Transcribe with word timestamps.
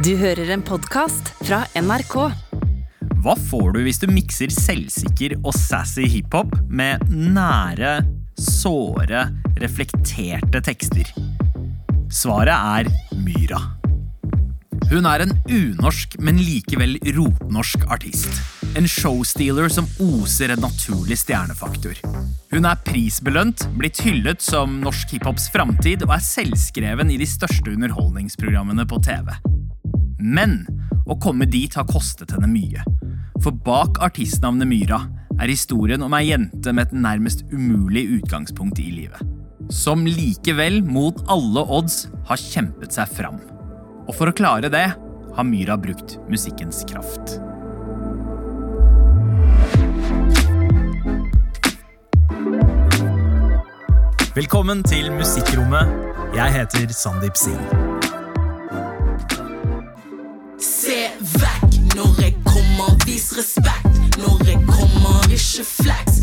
Du 0.00 0.14
hører 0.16 0.48
en 0.54 0.62
podkast 0.64 1.26
fra 1.42 1.58
NRK. 1.76 2.14
Hva 3.20 3.34
får 3.36 3.74
du 3.74 3.80
hvis 3.84 3.98
du 4.00 4.06
mikser 4.08 4.48
selvsikker 4.48 5.34
og 5.42 5.52
sassy 5.52 6.06
hiphop 6.08 6.54
med 6.72 7.04
nære, 7.12 7.98
såre, 8.40 9.26
reflekterte 9.60 10.62
tekster? 10.64 11.10
Svaret 12.08 12.54
er 12.54 12.88
Myra. 13.26 13.60
Hun 14.88 15.04
er 15.04 15.26
en 15.26 15.36
unorsk, 15.44 16.16
men 16.24 16.40
likevel 16.40 16.96
rotnorsk 17.18 17.84
artist. 17.92 18.40
En 18.80 18.88
showstealer 18.88 19.68
som 19.68 19.84
oser 20.00 20.56
en 20.56 20.64
naturlig 20.64 21.20
stjernefaktor. 21.20 22.00
Hun 22.54 22.72
er 22.72 22.80
prisbelønt, 22.88 23.68
blitt 23.76 24.00
hyllet 24.00 24.40
som 24.40 24.80
norsk 24.80 25.12
hiphops 25.18 25.52
framtid 25.52 26.08
og 26.08 26.16
er 26.16 26.24
selvskreven 26.24 27.12
i 27.12 27.20
de 27.20 27.28
største 27.28 27.76
underholdningsprogrammene 27.76 28.88
på 28.88 29.04
TV. 29.04 29.28
Men 30.20 30.66
å 31.08 31.16
komme 31.20 31.48
dit 31.48 31.72
har 31.74 31.88
kostet 31.88 32.34
henne 32.34 32.48
mye. 32.50 32.84
For 33.40 33.56
bak 33.56 34.02
artistnavnet 34.04 34.68
Myra 34.68 35.00
er 35.40 35.48
historien 35.48 36.02
om 36.04 36.14
ei 36.16 36.26
jente 36.28 36.74
med 36.76 36.90
et 36.90 36.96
nærmest 37.06 37.46
umulig 37.52 38.04
utgangspunkt 38.18 38.80
i 38.82 38.90
livet. 38.92 39.20
Som 39.72 40.04
likevel, 40.04 40.82
mot 40.84 41.16
alle 41.30 41.62
odds, 41.62 42.08
har 42.28 42.40
kjempet 42.40 42.92
seg 42.92 43.08
fram. 43.16 43.38
Og 44.08 44.16
for 44.18 44.28
å 44.28 44.34
klare 44.36 44.68
det 44.72 44.88
har 45.36 45.46
Myra 45.46 45.78
brukt 45.80 46.18
musikkens 46.28 46.82
kraft. 46.90 47.38
Velkommen 54.36 54.84
til 54.86 55.08
Musikkrommet. 55.14 55.96
Jeg 56.36 56.60
heter 56.60 56.92
Sandeep 56.94 57.40
Singh. 57.40 57.89
Respekt 63.40 64.18
når 64.20 64.40
jeg 64.44 64.58
kommer, 64.68 65.24
ikke 65.32 65.64
flex. 65.64 66.18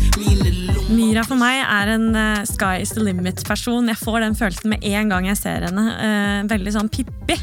Myra 0.88 1.24
for 1.26 1.38
meg 1.40 1.60
er 1.64 1.90
en 1.96 2.10
uh, 2.14 2.44
sky 2.46 2.78
is 2.82 2.92
the 2.94 3.02
limit-person. 3.02 3.88
Jeg 3.90 3.98
får 3.98 4.22
den 4.22 4.36
følelsen 4.38 4.72
med 4.72 4.84
en 4.86 5.10
gang 5.10 5.26
jeg 5.26 5.40
ser 5.40 5.66
henne. 5.66 5.86
Uh, 5.98 6.46
veldig 6.50 6.74
sånn 6.76 6.90
Pippi. 6.92 7.38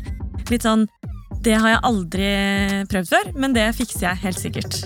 Litt 0.52 0.66
sånn 0.66 0.86
Det 1.45 1.58
har 1.59 1.76
jeg 1.76 1.82
aldri 1.90 2.30
prøvd 2.90 3.12
før, 3.12 3.28
men 3.42 3.54
det 3.58 3.67
fikser 3.78 4.08
jeg 4.08 4.22
helt 4.23 4.42
sikkert. 4.42 4.80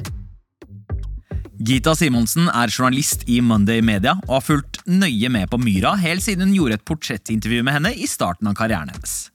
Gita 1.70 1.94
Simonsen 1.96 2.50
er 2.50 2.72
journalist 2.72 3.28
i 3.30 3.40
Monday 3.46 3.84
Media 3.86 4.16
og 4.26 4.40
har 4.40 4.46
fulgt 4.46 4.82
nøye 4.90 5.30
med 5.32 5.52
på 5.52 5.60
Myra 5.62 5.94
helt 6.00 6.24
siden 6.24 6.50
hun 6.50 6.56
gjorde 6.56 6.80
et 6.80 6.88
portrettintervju 6.88 7.66
med 7.68 7.78
henne 7.78 7.94
i 7.94 8.08
starten 8.10 8.50
av 8.50 8.58
karrieren 8.58 8.92
hennes. 8.92 9.28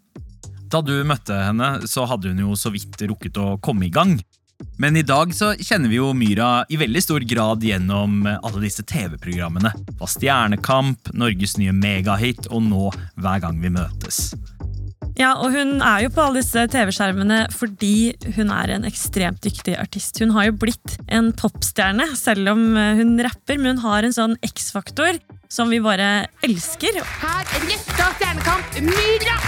Da 0.73 0.81
du 0.83 0.97
møtte 1.07 1.37
henne, 1.37 1.85
så 1.87 2.09
hadde 2.11 2.33
hun 2.33 2.41
jo 2.49 2.57
så 2.59 2.73
vidt 2.75 2.99
rukket 3.07 3.39
å 3.39 3.55
komme 3.63 3.87
i 3.87 3.93
gang. 3.95 4.17
Men 4.79 4.97
i 4.97 5.05
dag 5.07 5.35
så 5.35 5.53
kjenner 5.55 5.91
vi 5.91 6.01
jo 6.01 6.13
Myra 6.17 6.65
i 6.69 6.79
veldig 6.81 7.03
stor 7.03 7.25
grad 7.29 7.63
gjennom 7.65 8.25
alle 8.27 8.65
disse 8.65 8.83
TV-programmene. 8.87 9.71
Fra 9.99 10.11
Stjernekamp, 10.11 11.13
Norges 11.15 11.57
nye 11.61 11.75
megahit 11.75 12.49
og 12.51 12.67
nå 12.67 12.91
Hver 13.15 13.45
gang 13.45 13.61
vi 13.63 13.73
møtes. 13.75 14.33
Ja, 15.15 15.37
og 15.39 15.55
hun 15.55 15.79
er 15.79 16.03
jo 16.03 16.11
på 16.15 16.25
alle 16.25 16.41
disse 16.43 16.65
TV-skjermene 16.73 17.45
fordi 17.55 18.15
hun 18.35 18.51
er 18.51 18.73
en 18.75 18.87
ekstremt 18.89 19.45
dyktig 19.47 19.77
artist. 19.79 20.19
Hun 20.19 20.35
har 20.35 20.49
jo 20.49 20.57
blitt 20.65 20.97
en 21.07 21.31
popstjerne, 21.39 22.09
selv 22.19 22.51
om 22.57 22.75
eh, 22.75 22.99
hun 22.99 23.15
rapper, 23.23 23.61
men 23.61 23.77
hun 23.77 23.85
har 23.87 24.07
en 24.07 24.17
sånn 24.17 24.37
X-faktor 24.43 25.23
som 25.47 25.71
vi 25.71 25.79
bare 25.85 26.27
elsker. 26.47 26.99
Her 27.23 27.47
er 27.47 27.71
gjesta 27.71 28.11
Stjernekamp, 28.19 28.83
Myra! 28.91 29.39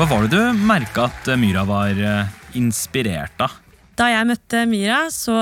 Hva 0.00 0.06
var 0.08 0.22
det 0.24 0.32
du 0.32 0.60
merka 0.64 1.10
at 1.10 1.26
Myra 1.36 1.60
var 1.68 1.90
eh, 1.92 2.28
inspirert 2.56 3.42
av? 3.44 3.58
Da 4.00 4.06
jeg 4.08 4.28
møtte 4.30 4.62
Myra, 4.64 5.00
så 5.12 5.34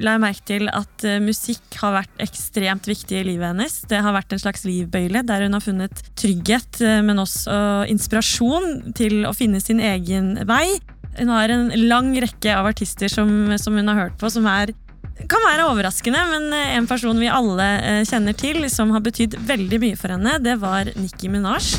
la 0.00 0.14
jeg 0.14 0.22
merke 0.22 0.46
til 0.48 0.70
at 0.72 1.04
eh, 1.04 1.18
musikk 1.20 1.76
har 1.82 1.92
vært 1.92 2.22
ekstremt 2.24 2.88
viktig 2.88 3.18
i 3.18 3.26
livet 3.26 3.50
hennes. 3.50 3.74
Det 3.90 4.00
har 4.00 4.16
vært 4.16 4.32
en 4.32 4.40
slags 4.40 4.64
livbøyle 4.64 5.20
der 5.28 5.44
hun 5.44 5.58
har 5.58 5.66
funnet 5.66 6.00
trygghet, 6.16 6.80
eh, 6.80 7.02
men 7.04 7.20
også 7.20 7.84
inspirasjon 7.92 8.94
til 8.96 9.28
å 9.28 9.34
finne 9.36 9.60
sin 9.60 9.84
egen 9.84 10.38
vei. 10.48 10.78
Hun 11.18 11.34
har 11.34 11.52
en 11.52 11.68
lang 11.84 12.14
rekke 12.24 12.56
av 12.56 12.70
artister 12.72 13.12
som, 13.12 13.28
som 13.60 13.76
hun 13.76 13.92
har 13.92 14.06
hørt 14.06 14.16
på, 14.16 14.32
som 14.32 14.48
er 14.48 14.72
kan 15.26 15.42
være 15.42 15.66
overraskende, 15.66 16.20
men 16.30 16.52
eh, 16.54 16.76
en 16.76 16.86
person 16.86 17.18
vi 17.18 17.30
alle 17.32 17.66
eh, 17.82 18.02
kjenner 18.06 18.36
til, 18.38 18.62
som 18.70 18.92
har 18.94 19.02
betydd 19.02 19.34
veldig 19.48 19.80
mye 19.82 19.98
for 19.98 20.14
henne, 20.14 20.36
det 20.44 20.54
var 20.62 20.90
Nicki 20.94 21.30
Minaj. 21.32 21.72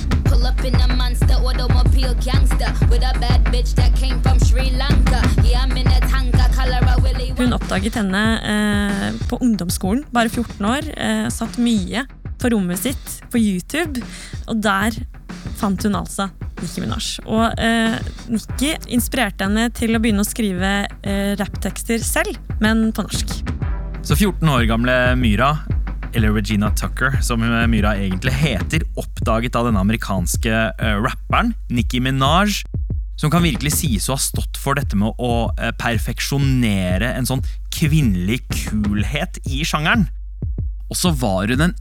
Hun 7.40 7.56
oppdaget 7.56 7.96
henne 8.02 8.24
eh, 8.54 9.08
på 9.32 9.40
ungdomsskolen, 9.40 10.04
bare 10.12 10.30
14 10.30 10.70
år. 10.74 10.92
Eh, 11.00 11.28
satt 11.32 11.56
mye 11.64 12.04
på 12.40 12.52
rommet 12.52 12.84
sitt 12.84 13.16
på 13.32 13.40
YouTube, 13.40 14.04
og 14.52 14.60
der 14.64 15.00
fant 15.60 15.84
hun 15.88 15.96
altså 16.00 16.30
Nicki 16.60 16.84
Minaj. 16.84 17.08
Og 17.26 17.62
eh, 17.62 17.98
Nicki 18.32 18.74
inspirerte 18.96 19.48
henne 19.48 19.70
til 19.76 19.96
å 19.96 20.02
begynne 20.04 20.26
å 20.26 20.28
skrive 20.28 20.72
eh, 21.02 21.34
rapptekster 21.40 22.04
selv, 22.04 22.40
men 22.64 22.90
på 22.96 23.06
norsk. 23.06 23.36
Så 24.06 24.16
14 24.16 24.48
år 24.52 24.66
gamle 24.70 24.96
Myra, 25.20 25.54
eller 26.16 26.34
Regina 26.34 26.72
Tucker, 26.76 27.20
som 27.26 27.44
Myra 27.44 27.96
egentlig 28.00 28.34
heter, 28.40 28.86
oppdaget 29.00 29.58
av 29.60 29.70
denne 29.70 29.84
amerikanske 29.84 30.54
eh, 30.72 31.00
rapperen 31.04 31.54
Nicki 31.72 32.02
Minaj, 32.04 32.62
som 33.20 33.32
kan 33.32 33.44
virkelig 33.44 33.76
sies 33.76 34.08
å 34.08 34.16
ha 34.16 34.22
stått 34.22 34.58
for 34.60 34.80
dette 34.80 34.98
med 34.98 35.20
å 35.20 35.50
eh, 35.60 35.74
perfeksjonere 35.80 37.12
en 37.18 37.28
sånn 37.28 37.44
kvinnelig 37.76 38.42
kulhet 38.54 39.42
i 39.50 39.66
sjangeren. 39.68 40.08
Og 40.90 40.98
så 40.98 41.12
var 41.14 41.52
hun 41.52 41.68
en 41.68 41.76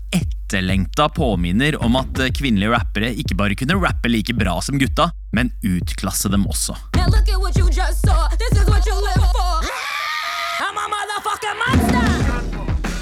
etterlengta 0.48 1.08
påminner 1.08 1.76
om 1.84 1.96
at 1.96 2.18
eh, 2.18 2.32
kvinnelige 2.32 2.72
rappere 2.72 3.12
ikke 3.20 3.36
bare 3.36 3.56
kunne 3.58 3.76
rappe 3.82 4.08
like 4.08 4.32
bra 4.36 4.58
som 4.64 4.78
gutta, 4.80 5.10
men 5.36 5.52
utklasse 5.62 6.30
dem 6.32 6.46
også. 6.48 6.76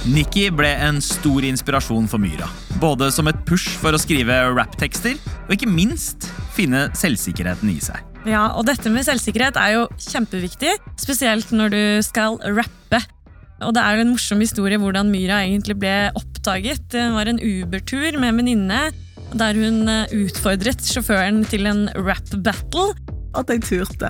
Nikki 0.07 0.49
ble 0.55 0.69
en 0.87 1.01
stor 1.03 1.45
inspirasjon 1.45 2.07
for 2.11 2.23
Myra. 2.23 2.47
Både 2.83 3.11
som 3.15 3.27
et 3.31 3.39
push 3.47 3.75
for 3.79 3.95
å 3.95 3.99
skrive 3.99 4.35
rapptekster, 4.55 5.17
og 5.47 5.55
ikke 5.55 5.71
minst 5.71 6.29
finne 6.55 6.87
selvsikkerheten 6.99 7.73
i 7.73 7.81
seg. 7.83 8.03
Ja, 8.27 8.49
og 8.59 8.67
dette 8.67 8.91
med 8.91 9.07
selvsikkerhet 9.07 9.59
er 9.59 9.75
jo 9.77 9.83
kjempeviktig, 10.03 10.73
spesielt 10.99 11.53
når 11.55 11.75
du 11.75 11.83
skal 12.07 12.41
rappe. 12.43 12.86
Og 13.65 13.73
det 13.77 13.83
er 13.83 14.03
en 14.03 14.13
morsom 14.13 14.43
historie 14.45 14.79
hvordan 14.81 15.11
Myra 15.13 15.41
egentlig 15.47 15.79
ble 15.81 15.97
oppdaget. 16.19 16.89
Det 16.93 17.09
var 17.15 17.31
en 17.31 17.41
Uber-tur 17.41 18.19
med 18.21 18.33
en 18.33 18.41
venninne 18.43 18.81
der 19.37 19.59
hun 19.59 19.89
eh, 19.91 20.13
utfordret 20.15 20.85
sjåføren 20.87 21.43
til 21.49 21.67
en 21.67 21.87
rap-battle. 21.97 22.93
at 23.37 23.51
jeg 23.53 23.63
turte. 23.69 24.09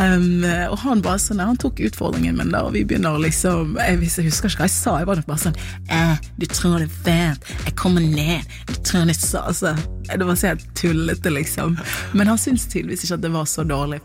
Um, 0.00 0.42
og 0.44 0.74
han 0.82 1.00
bare 1.04 1.20
sånn, 1.22 1.38
han 1.40 1.56
tok 1.60 1.80
utfordringen 1.86 2.36
min, 2.36 2.50
da, 2.52 2.64
og 2.66 2.74
vi 2.74 2.82
begynner 2.84 3.16
liksom 3.22 3.78
Jeg, 3.78 4.00
jeg 4.04 4.26
husker 4.26 4.50
ikke 4.50 4.64
hva 4.64 4.68
jeg 4.68 4.74
sa, 4.74 4.96
jeg 5.00 5.08
var 5.08 5.20
nok 5.20 5.30
bare 5.30 5.42
sånn 5.46 5.56
eh, 5.88 6.26
Du 6.36 6.44
tror 6.50 6.76
det 6.82 6.90
er 6.90 6.98
fint, 7.06 7.48
jeg 7.64 7.76
kommer 7.80 8.04
ned, 8.04 8.44
du 8.68 8.74
tror 8.84 9.08
det 9.08 9.16
så 9.16 9.46
altså, 9.48 9.72
Det 10.10 10.28
var 10.28 10.36
så 10.36 10.52
helt 10.52 10.66
tullete, 10.76 11.32
liksom. 11.32 11.78
Men 12.12 12.28
han 12.28 12.42
syntes 12.42 12.68
tydeligvis 12.68 13.06
ikke 13.06 13.20
at 13.20 13.24
det 13.24 13.32
var 13.38 13.48
så 13.48 13.64
dårlig. 13.64 14.02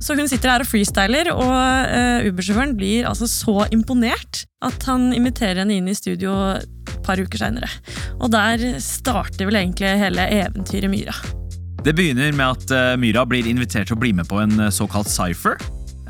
Så 0.00 0.16
hun 0.16 0.28
sitter 0.30 0.54
her 0.54 0.64
og 0.64 0.68
freestyler, 0.68 1.28
og 1.34 1.50
uh, 1.52 2.28
Uber-sjåføren 2.28 2.72
blir 2.78 3.08
altså 3.08 3.28
så 3.28 3.66
imponert 3.74 4.46
at 4.64 4.86
han 4.88 5.10
inviterer 5.16 5.60
henne 5.60 5.76
inn 5.76 5.90
i 5.92 5.96
studio 5.96 6.32
et 6.56 6.94
par 7.04 7.20
uker 7.20 7.42
seinere. 7.42 7.68
Og 8.20 8.32
der 8.32 8.80
starter 8.80 9.48
vel 9.48 9.60
egentlig 9.60 9.92
hele 10.00 10.24
eventyret 10.40 10.92
Myra. 10.92 11.14
Det 11.84 11.94
begynner 11.96 12.32
med 12.36 12.46
at 12.46 12.72
uh, 12.72 12.96
Myra 13.00 13.26
blir 13.28 13.48
invitert 13.48 13.88
til 13.90 13.98
å 13.98 14.00
bli 14.00 14.14
med 14.16 14.28
på 14.28 14.40
en 14.42 14.56
eh, 14.60 14.72
såkalt 14.72 15.08
cypher. 15.08 15.60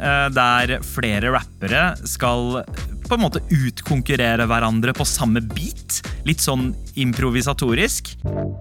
Uh, 0.01 0.27
Der 0.35 0.79
flere 0.87 1.35
rappere 1.35 1.93
skal 2.09 2.63
på 3.11 3.19
en 3.19 3.25
måte 3.25 3.43
utkonkurrere 3.51 4.47
hverandre 4.47 4.95
på 4.95 5.05
samme 5.09 5.43
beat. 5.43 5.99
Litt 6.29 6.43
sånn 6.45 6.71
improvisatorisk. 7.01 8.13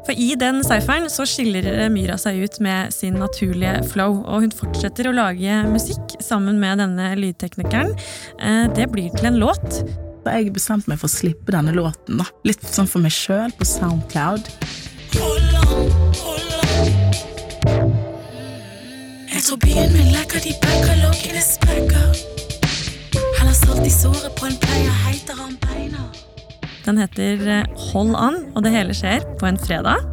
For 0.08 0.16
i 0.18 0.32
den 0.40 0.64
cypheren 0.66 1.10
så 1.14 1.26
skiller 1.30 1.68
Myra 1.94 2.18
seg 2.22 2.42
ut 2.42 2.58
med 2.66 2.94
sin 2.96 3.20
naturlige 3.22 3.84
flow, 3.92 4.24
og 4.26 4.46
hun 4.48 4.56
fortsetter 4.56 5.10
å 5.10 5.16
lage 5.16 5.62
musikk 5.70 6.18
sammen 6.24 6.58
med 6.62 6.82
denne 6.82 7.12
lydteknikeren. 7.20 7.94
Eh, 8.42 8.66
Det 8.74 8.90
blir 8.92 9.10
til 9.16 9.30
en 9.30 9.40
låt. 9.42 9.84
Jeg 10.26 10.54
bestemte 10.54 10.90
meg 10.90 11.00
for 11.00 11.10
å 11.10 11.14
slippe 11.14 11.54
denne 11.54 11.74
låten, 11.74 12.18
da. 12.20 12.26
Litt 12.46 12.64
sånn 12.66 12.90
for 12.90 13.02
meg 13.02 13.14
sjøl 13.14 13.54
på 13.58 13.66
Soundcloud. 13.66 14.50
Jeg 19.30 19.46
tror 19.46 19.62
byen 19.64 19.94
min 19.94 20.12
lekker, 20.14 20.44
de 20.44 20.54
backer, 20.62 21.02
loggene 21.06 21.42
sprekker. 21.46 22.39
Har 23.50 23.56
salt 23.58 23.82
i 23.82 23.90
såret 23.90 24.36
på 24.38 24.46
en 24.46 24.58
pleier, 24.62 24.94
heiter 25.08 25.34
han 25.40 25.56
beina. 25.64 26.04
Den 26.86 27.00
heter 27.02 27.40
eh, 27.50 27.88
Hold 27.90 28.14
an, 28.14 28.36
og 28.54 28.62
det 28.62 28.70
hele 28.76 28.94
skjer 28.94 29.26
på 29.42 29.48
en 29.50 29.58
fredag. 29.58 30.04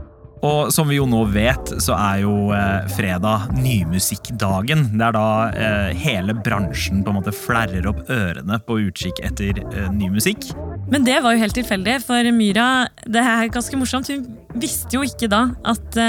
Og 0.40 0.72
som 0.72 0.88
vi 0.88 0.96
jo 0.96 1.04
nå 1.04 1.20
vet, 1.34 1.74
så 1.84 1.98
er 1.98 2.22
jo 2.22 2.32
eh, 2.56 2.88
fredag 2.96 3.50
nymusikkdagen. 3.60 4.86
Det 4.96 5.04
er 5.10 5.16
da 5.18 5.26
eh, 5.52 6.00
hele 6.00 6.32
bransjen 6.48 7.04
på 7.04 7.12
en 7.12 7.18
måte 7.18 7.36
flerrer 7.36 7.84
opp 7.92 8.08
ørene 8.08 8.56
på 8.64 8.80
utkikk 8.86 9.20
etter 9.28 9.60
eh, 9.66 9.92
ny 9.92 10.08
musikk. 10.16 10.48
Men 10.88 11.04
det 11.04 11.20
var 11.20 11.36
jo 11.36 11.44
helt 11.44 11.60
tilfeldig, 11.60 12.00
for 12.08 12.32
Myra 12.32 12.86
det 13.04 13.20
er 13.20 13.52
ganske 13.52 13.76
morsomt, 13.76 14.08
hun 14.08 14.24
visste 14.56 14.96
jo 14.96 15.04
ikke 15.04 15.28
da 15.28 15.50
at 15.68 16.00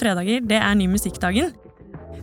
fredager 0.00 0.48
det 0.48 0.64
er 0.64 0.80
ny 0.80 0.88
musikkdagen. 0.88 1.52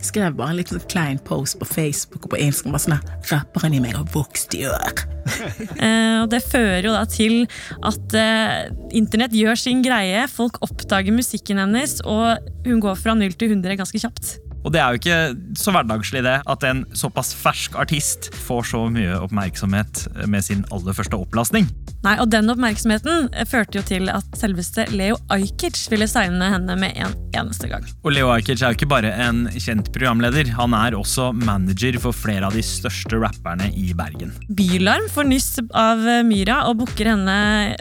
Skrev 0.06 0.36
bare 0.38 0.54
en 0.54 0.60
liten 0.60 0.82
klein 0.92 1.20
post 1.28 1.58
på 1.60 1.68
Facebook 1.70 2.26
og 2.26 2.34
på 2.34 2.42
Instagram. 2.42 2.76
Bare 2.76 2.84
sånn 2.86 2.98
at 2.98 3.32
rapperen 3.32 3.78
i 3.78 3.82
meg 3.84 3.98
har 3.98 4.08
vokst 4.16 4.58
i 4.58 4.66
år. 4.70 5.06
Eh, 5.78 6.22
og 6.24 6.30
det 6.32 6.40
fører 6.48 6.86
jo 6.88 6.94
da 6.96 7.02
til 7.12 7.42
at 7.86 8.14
eh, 8.16 8.70
internett 8.96 9.36
gjør 9.36 9.60
sin 9.60 9.84
greie. 9.84 10.24
Folk 10.32 10.56
oppdager 10.66 11.14
musikken 11.14 11.60
hennes, 11.62 11.98
og 12.08 12.48
hun 12.66 12.80
går 12.84 12.96
fra 12.98 13.14
0 13.18 13.36
til 13.36 13.52
100 13.52 13.78
ganske 13.82 14.02
kjapt. 14.02 14.38
Og 14.68 14.74
det 14.76 14.82
er 14.84 14.92
jo 14.92 15.00
ikke 15.00 15.56
så 15.56 15.72
hverdagslig 15.72 16.26
det 16.26 16.38
at 16.44 16.64
en 16.68 16.84
såpass 16.92 17.32
fersk 17.40 17.78
artist 17.80 18.28
får 18.36 18.66
så 18.74 18.82
mye 18.92 19.16
oppmerksomhet 19.24 20.04
med 20.28 20.44
sin 20.44 20.66
aller 20.76 20.96
første 20.98 21.16
opplastning. 21.16 21.70
Nei, 22.04 22.18
og 22.22 22.28
den 22.32 22.52
oppmerksomheten 22.52 23.30
eh, 23.32 23.48
førte 23.48 23.80
jo 23.80 23.84
til 23.88 24.12
at 24.12 24.36
selveste 24.38 24.86
Leo 24.92 25.16
Ajkic 25.34 25.80
ville 25.92 26.08
signe 26.10 26.52
henne 26.52 26.76
med 26.80 27.00
en 27.00 27.16
eneste 27.36 27.70
gang. 27.72 27.88
Og 28.04 28.12
Leo 28.14 28.30
Ajkic 28.34 28.60
er 28.60 28.74
jo 28.74 28.78
ikke 28.78 28.90
bare 28.92 29.14
en 29.24 29.46
kjent 29.56 29.90
programleder, 29.96 30.52
han 30.60 30.76
er 30.78 30.98
også 31.00 31.30
manager 31.36 31.98
for 32.04 32.16
flere 32.16 32.50
av 32.50 32.56
de 32.56 32.64
største 32.66 33.18
rapperne 33.24 33.70
i 33.72 33.94
Bergen. 33.98 34.36
Bylarm 34.52 35.08
får 35.14 35.30
nyss 35.32 35.50
av 35.72 36.04
Myra 36.28 36.60
og 36.68 36.84
booker 36.84 37.14
henne 37.14 37.38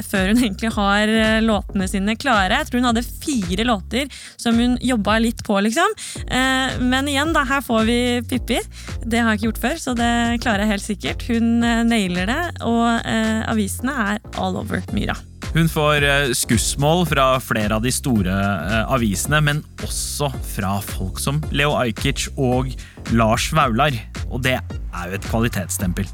før 0.07 0.31
hun 0.31 0.41
egentlig 0.45 0.73
har 0.79 1.13
eh, 1.13 1.43
låtene 1.45 1.91
sine 1.91 2.17
klare. 2.21 2.63
Jeg 2.63 2.71
tror 2.71 2.83
hun 2.85 2.91
hadde 2.93 3.07
fire 3.07 3.67
låter 3.69 4.23
som 4.39 4.57
hun 4.63 4.79
jobba 4.81 5.19
litt 5.23 5.43
på, 5.47 5.59
liksom. 5.67 5.97
Eh, 6.31 6.76
Men 6.81 7.09
igjen, 7.11 7.33
da, 7.37 7.45
her 7.49 7.63
får 7.65 7.87
vi 7.89 8.01
Pippi. 8.29 8.61
Det 9.05 9.23
har 9.23 9.33
jeg 9.33 9.41
ikke 9.41 9.49
gjort 9.51 9.63
før, 9.63 9.79
så 9.83 9.97
det 9.99 10.11
klarer 10.45 10.65
jeg 10.65 10.75
helt 10.75 10.87
sikkert. 10.87 11.25
Hun 11.31 11.65
eh, 11.65 11.85
nailer 11.87 12.29
det, 12.31 12.43
og 12.67 12.85
eh, 13.07 13.41
avisene 13.51 13.97
er 14.07 14.21
all 14.41 14.59
over 14.61 14.85
Myra. 14.97 15.17
Hun 15.57 15.71
får 15.73 16.05
eh, 16.05 16.35
skussmål 16.37 17.07
fra 17.09 17.27
flere 17.41 17.79
av 17.79 17.85
de 17.85 17.93
store 17.95 18.35
eh, 18.35 18.93
avisene, 18.93 19.41
men 19.41 19.63
også 19.87 20.29
fra 20.57 20.75
folk 20.85 21.21
som 21.23 21.41
Leo 21.49 21.73
Ajkic 21.79 22.27
og 22.37 22.75
Lars 23.17 23.49
Vaular. 23.57 23.97
Og 24.29 24.43
det 24.45 24.59
er 24.59 25.09
jo 25.09 25.17
et 25.17 25.29
kvalitetsstempel. 25.31 26.09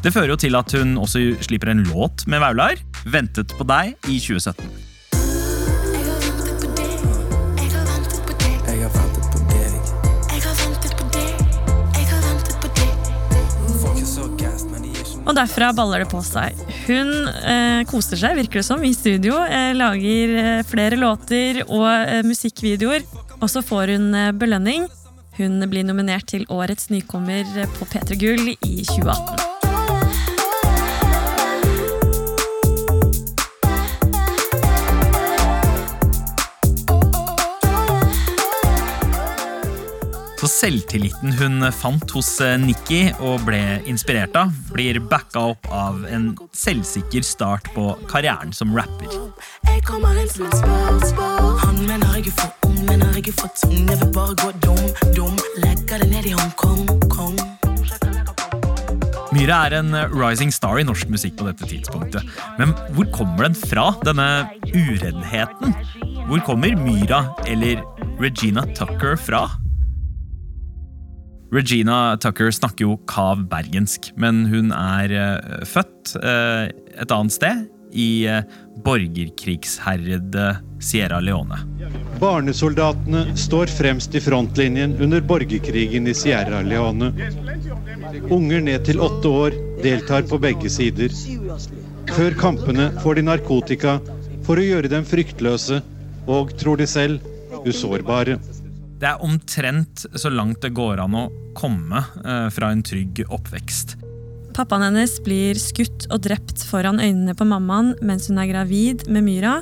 Det 0.00 0.10
fører 0.14 0.32
jo 0.32 0.40
til 0.42 0.58
at 0.58 0.74
hun 0.74 0.96
også 0.98 1.22
slipper 1.44 1.70
en 1.70 1.84
låt 1.92 2.26
med 2.26 2.42
Vaular, 2.42 2.80
'Ventet 3.04 3.54
på 3.54 3.68
deg', 3.68 3.94
i 4.08 4.18
2017. 4.18 4.89
Og 15.30 15.36
derfra 15.38 15.68
baller 15.70 16.02
det 16.02 16.08
på 16.10 16.20
seg. 16.26 16.58
Hun 16.88 17.10
eh, 17.46 17.84
koser 17.86 18.18
seg, 18.18 18.34
virker 18.40 18.58
det 18.60 18.66
som, 18.66 18.82
i 18.82 18.90
studio. 18.96 19.36
Eh, 19.46 19.70
lager 19.78 20.32
eh, 20.40 20.62
flere 20.66 20.98
låter 20.98 21.62
og 21.68 21.86
eh, 21.86 22.24
musikkvideoer. 22.26 23.06
Og 23.38 23.46
så 23.52 23.62
får 23.62 23.94
hun 23.94 24.10
eh, 24.10 24.32
belønning. 24.34 24.88
Hun 25.38 25.62
blir 25.70 25.86
nominert 25.86 26.26
til 26.34 26.42
Årets 26.50 26.90
nykommer 26.90 27.46
på 27.78 27.88
P3 27.94 28.18
Gull 28.18 28.50
i 28.58 28.82
2018. 28.90 29.49
Så 40.40 40.48
selvtilliten 40.48 41.34
hun 41.36 41.60
fant 41.76 42.12
hos 42.16 42.30
eh, 42.40 42.54
Nikki 42.56 43.10
og 43.20 43.42
ble 43.44 43.58
inspirert 43.90 44.32
av, 44.40 44.54
blir 44.72 44.96
backa 45.10 45.42
opp 45.50 45.68
av 45.68 46.06
en 46.08 46.30
selvsikker 46.56 47.26
start 47.28 47.68
på 47.74 47.90
karrieren 48.08 48.54
som 48.56 48.72
rapper. 48.72 49.12
Jeg 49.68 49.84
kommer 49.84 50.16
inn 50.16 50.32
som 50.32 50.46
en 50.48 50.56
spør, 50.56 50.96
spør. 51.10 51.50
Han 51.66 51.82
mener 51.84 52.16
jeg 52.16 52.32
er 52.32 52.38
for 52.40 52.70
ung, 52.70 52.80
mener 52.88 53.20
jeg 53.20 53.28
er 53.34 53.36
for 53.36 53.52
tung. 53.60 53.84
Jeg 53.84 54.00
vil 54.00 54.12
bare 54.16 54.40
gå 54.40 54.50
dum, 54.64 54.82
dum. 55.12 55.38
Legger 55.60 56.06
det 56.06 56.08
ned 56.14 56.32
i 56.32 56.36
Hongkong, 56.40 56.88
kong. 57.12 57.36
Myra 59.36 59.62
er 59.68 59.76
en 59.82 59.92
rising 60.16 60.56
star 60.56 60.80
i 60.80 60.88
norsk 60.88 61.12
musikk 61.12 61.36
på 61.36 61.52
dette 61.52 61.68
tidspunktet. 61.68 62.24
Men 62.56 62.72
hvor 62.96 63.12
kommer 63.12 63.50
den 63.50 63.60
fra, 63.60 63.90
denne 64.08 64.30
ureddheten? 64.72 65.76
Hvor 66.32 66.48
kommer 66.48 66.80
Myra, 66.80 67.26
eller 67.44 67.84
Regina 68.24 68.64
Tucker, 68.72 69.20
fra? 69.20 69.50
Regina 71.52 72.16
Tucker 72.16 72.50
snakker 72.50 72.86
jo 72.86 72.96
kav 73.10 73.42
bergensk, 73.50 74.12
men 74.14 74.44
hun 74.46 74.70
er 74.70 75.10
eh, 75.10 75.64
født 75.66 76.14
eh, 76.22 76.70
et 77.02 77.14
annet 77.14 77.34
sted, 77.34 77.64
i 77.90 78.22
eh, 78.30 78.44
borgerkrigsherrede 78.84 80.44
Sierra 80.78 81.18
Leone. 81.20 81.58
Barnesoldatene 82.20 83.24
står 83.34 83.72
fremst 83.74 84.14
i 84.14 84.22
frontlinjen 84.22 84.94
under 85.02 85.24
borgerkrigen 85.26 86.06
i 86.06 86.14
Sierra 86.14 86.62
Leone. 86.62 87.10
Unger 88.30 88.62
ned 88.62 88.86
til 88.86 89.02
åtte 89.02 89.34
år 89.42 89.58
deltar 89.82 90.28
på 90.30 90.38
begge 90.38 90.70
sider. 90.70 91.10
Før 92.14 92.38
kampene 92.38 92.92
får 93.02 93.18
de 93.18 93.26
narkotika 93.26 93.98
for 94.46 94.60
å 94.60 94.68
gjøre 94.68 94.92
dem 94.92 95.02
fryktløse 95.06 95.82
og, 96.30 96.54
tror 96.62 96.78
de 96.78 96.86
selv, 96.86 97.26
usårbare. 97.66 98.38
Det 99.00 99.08
er 99.08 99.22
omtrent 99.24 100.04
så 100.12 100.28
langt 100.32 100.60
det 100.60 100.74
går 100.76 101.00
an 101.00 101.16
å 101.16 101.28
komme 101.56 102.02
eh, 102.20 102.48
fra 102.52 102.68
en 102.72 102.82
trygg 102.84 103.22
oppvekst. 103.32 103.96
Pappaen 104.56 104.84
hennes 104.84 105.14
blir 105.24 105.56
skutt 105.60 106.04
og 106.10 106.20
drept 106.26 106.60
foran 106.68 107.00
øynene 107.00 107.32
på 107.38 107.46
mammaen 107.48 107.94
mens 108.04 108.28
hun 108.28 108.40
er 108.42 108.50
gravid 108.50 109.06
med 109.08 109.24
Myra, 109.24 109.60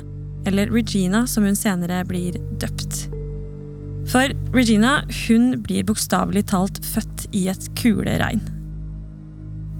eller 0.49 0.71
Regina, 0.73 1.25
som 1.27 1.45
hun 1.47 1.55
senere 1.55 2.01
blir 2.07 2.35
døpt. 2.59 3.05
For 4.09 4.33
Regina 4.55 4.99
hun 5.27 5.53
blir 5.63 5.85
bokstavelig 5.87 6.47
talt 6.51 6.81
født 6.83 7.29
i 7.35 7.45
et 7.51 7.69
kuleregn. 7.79 8.41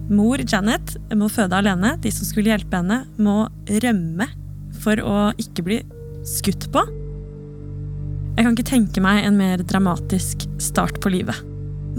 Mor 0.10 0.42
Janet 0.42 0.96
må 1.18 1.28
føde 1.30 1.58
alene. 1.58 1.94
De 2.02 2.12
som 2.14 2.26
skulle 2.26 2.50
hjelpe 2.50 2.80
henne, 2.80 3.04
må 3.22 3.44
rømme 3.84 4.30
for 4.82 5.02
å 5.04 5.30
ikke 5.42 5.66
bli 5.68 5.84
skutt 6.26 6.70
på. 6.74 6.86
Jeg 8.40 8.46
kan 8.46 8.56
ikke 8.56 8.70
tenke 8.70 9.02
meg 9.04 9.26
en 9.28 9.36
mer 9.36 9.60
dramatisk 9.68 10.46
start 10.64 11.02
på 11.04 11.10
livet. 11.12 11.36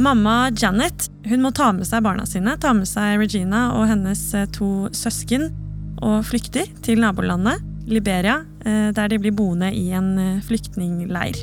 Mamma 0.00 0.49
Janet 0.56 1.11
hun 1.28 1.42
må 1.44 1.50
ta 1.52 1.66
med 1.76 1.85
seg 1.85 2.00
barna 2.06 2.25
sine, 2.25 2.54
ta 2.56 2.70
med 2.73 2.88
seg 2.88 3.18
Regina 3.20 3.66
og 3.76 3.85
hennes 3.90 4.23
eh, 4.32 4.47
to 4.56 4.88
søsken, 4.97 5.50
og 6.00 6.23
flykter 6.25 6.70
til 6.80 7.02
nabolandet, 7.04 7.61
Liberia, 7.85 8.38
eh, 8.64 8.88
der 8.97 9.12
de 9.12 9.18
blir 9.20 9.37
boende 9.37 9.68
i 9.68 9.90
en 9.92 10.14
eh, 10.16 10.40
flyktningleir. 10.47 11.42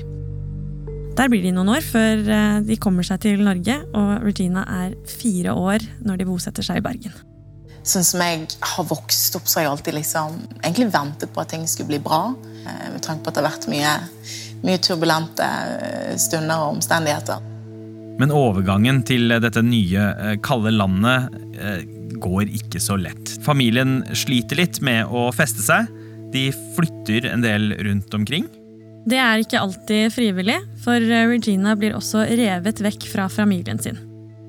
Der 1.14 1.30
blir 1.30 1.46
de 1.46 1.54
noen 1.54 1.76
år 1.76 1.86
før 1.86 2.26
de 2.66 2.82
kommer 2.82 3.06
seg 3.06 3.22
til 3.22 3.46
Norge, 3.46 3.78
og 3.94 4.26
Regina 4.26 4.66
er 4.80 4.98
fire 5.14 5.54
år 5.54 5.86
når 6.02 6.24
de 6.24 6.30
bosetter 6.32 6.66
seg 6.66 6.82
i 6.82 6.86
Bergen. 6.90 7.14
Sånn 7.86 8.06
som 8.06 8.26
jeg 8.26 8.50
har 8.74 8.90
vokst 8.90 9.38
opp, 9.38 9.46
så 9.46 9.62
har 9.62 9.68
jeg 9.68 9.76
alltid 9.76 10.02
liksom 10.02 10.42
egentlig 10.64 10.90
ventet 10.98 11.30
på 11.34 11.46
at 11.46 11.54
ting 11.54 11.70
skulle 11.70 11.94
bli 11.94 12.02
bra. 12.02 12.34
Med 12.68 13.00
tanke 13.06 13.24
på 13.24 13.32
at 13.32 13.38
det 13.38 13.46
har 13.46 13.48
vært 13.48 13.70
mye, 13.72 13.94
mye 14.66 14.80
turbulente 14.82 15.46
eh, 15.46 16.16
stunder 16.22 16.64
og 16.64 16.78
omstendigheter. 16.78 17.44
Men 18.18 18.34
overgangen 18.34 19.04
til 19.06 19.30
dette 19.30 19.62
nye, 19.62 20.10
eh, 20.18 20.38
kalde 20.46 20.74
landet 20.74 21.34
eh, 21.58 21.84
går 22.18 22.50
ikke 22.62 22.82
så 22.82 22.98
lett. 23.00 23.36
Familien 23.46 24.02
sliter 24.18 24.58
litt 24.62 24.82
med 24.86 25.06
å 25.10 25.28
feste 25.36 25.62
seg. 25.66 25.92
De 26.34 26.50
flytter 26.76 27.30
en 27.30 27.46
del 27.46 27.72
rundt 27.86 28.14
omkring. 28.18 28.48
Det 29.08 29.20
er 29.22 29.40
ikke 29.40 29.62
alltid 29.62 30.12
frivillig, 30.12 30.58
for 30.84 31.00
eh, 31.00 31.28
Regina 31.30 31.78
blir 31.80 31.96
også 31.96 32.26
revet 32.28 32.82
vekk 32.84 33.08
fra 33.14 33.30
familien 33.32 33.80
sin. 33.80 34.02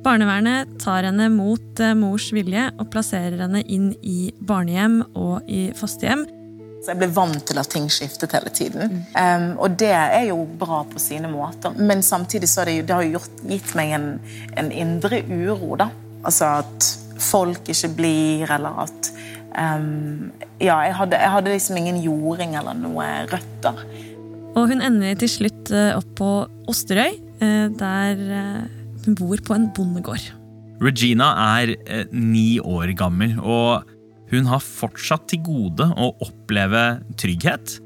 Barnevernet 0.02 0.78
tar 0.82 1.06
henne 1.06 1.28
mot 1.30 1.82
eh, 1.82 1.94
mors 1.98 2.30
vilje 2.34 2.64
og 2.78 2.88
plasserer 2.90 3.44
henne 3.44 3.62
inn 3.66 3.92
i 4.02 4.32
barnehjem 4.48 5.02
og 5.12 5.46
i 5.50 5.68
fosterhjem. 5.78 6.26
Så 6.78 6.92
jeg 6.92 6.98
ble 7.00 7.08
vant 7.10 7.40
til 7.48 7.58
at 7.58 7.68
ting 7.72 7.88
skiftet 7.90 8.32
hele 8.36 8.50
tiden. 8.54 9.00
Um, 9.18 9.48
og 9.58 9.74
det 9.80 9.90
er 9.90 10.28
jo 10.28 10.44
bra 10.60 10.84
på 10.88 11.00
sine 11.02 11.26
måter. 11.32 11.74
Men 11.76 12.02
samtidig 12.06 12.48
så 12.48 12.60
har 12.62 12.70
det, 12.70 12.76
jo- 12.78 12.86
det 12.86 12.94
har 12.94 13.02
jo 13.06 13.16
gjort, 13.18 13.40
gitt 13.50 13.74
meg 13.74 13.94
en, 13.96 14.06
en 14.56 14.70
indre 14.72 15.22
uro, 15.26 15.74
da. 15.80 15.88
Altså 16.24 16.52
at 16.62 16.88
folk 17.18 17.66
ikke 17.68 17.90
blir, 17.98 18.46
eller 18.54 18.84
at 18.84 19.10
um, 19.58 20.30
Ja, 20.62 20.78
jeg 20.86 20.94
hadde, 20.98 21.18
jeg 21.18 21.30
hadde 21.34 21.52
liksom 21.54 21.76
ingen 21.82 21.98
jording 22.02 22.54
eller 22.58 22.74
noe 22.78 23.04
røtter. 23.30 23.82
Og 24.58 24.70
hun 24.72 24.80
ender 24.82 25.14
til 25.18 25.28
slutt 25.30 25.70
eh, 25.74 25.92
opp 25.98 26.08
på 26.18 26.30
Osterøy, 26.70 27.12
eh, 27.42 27.68
der 27.78 28.22
eh, 28.38 28.64
hun 29.04 29.14
bor 29.18 29.38
på 29.46 29.54
en 29.54 29.68
bondegård. 29.76 30.24
Regina 30.82 31.28
er 31.58 31.74
ni 32.14 32.58
år 32.62 32.90
gammel, 32.98 33.36
og 33.42 33.86
hun 34.32 34.48
har 34.48 34.64
fortsatt 34.64 35.28
til 35.30 35.42
gode 35.46 35.88
å 35.96 36.10
oppleve 36.24 37.00
trygghet. 37.20 37.78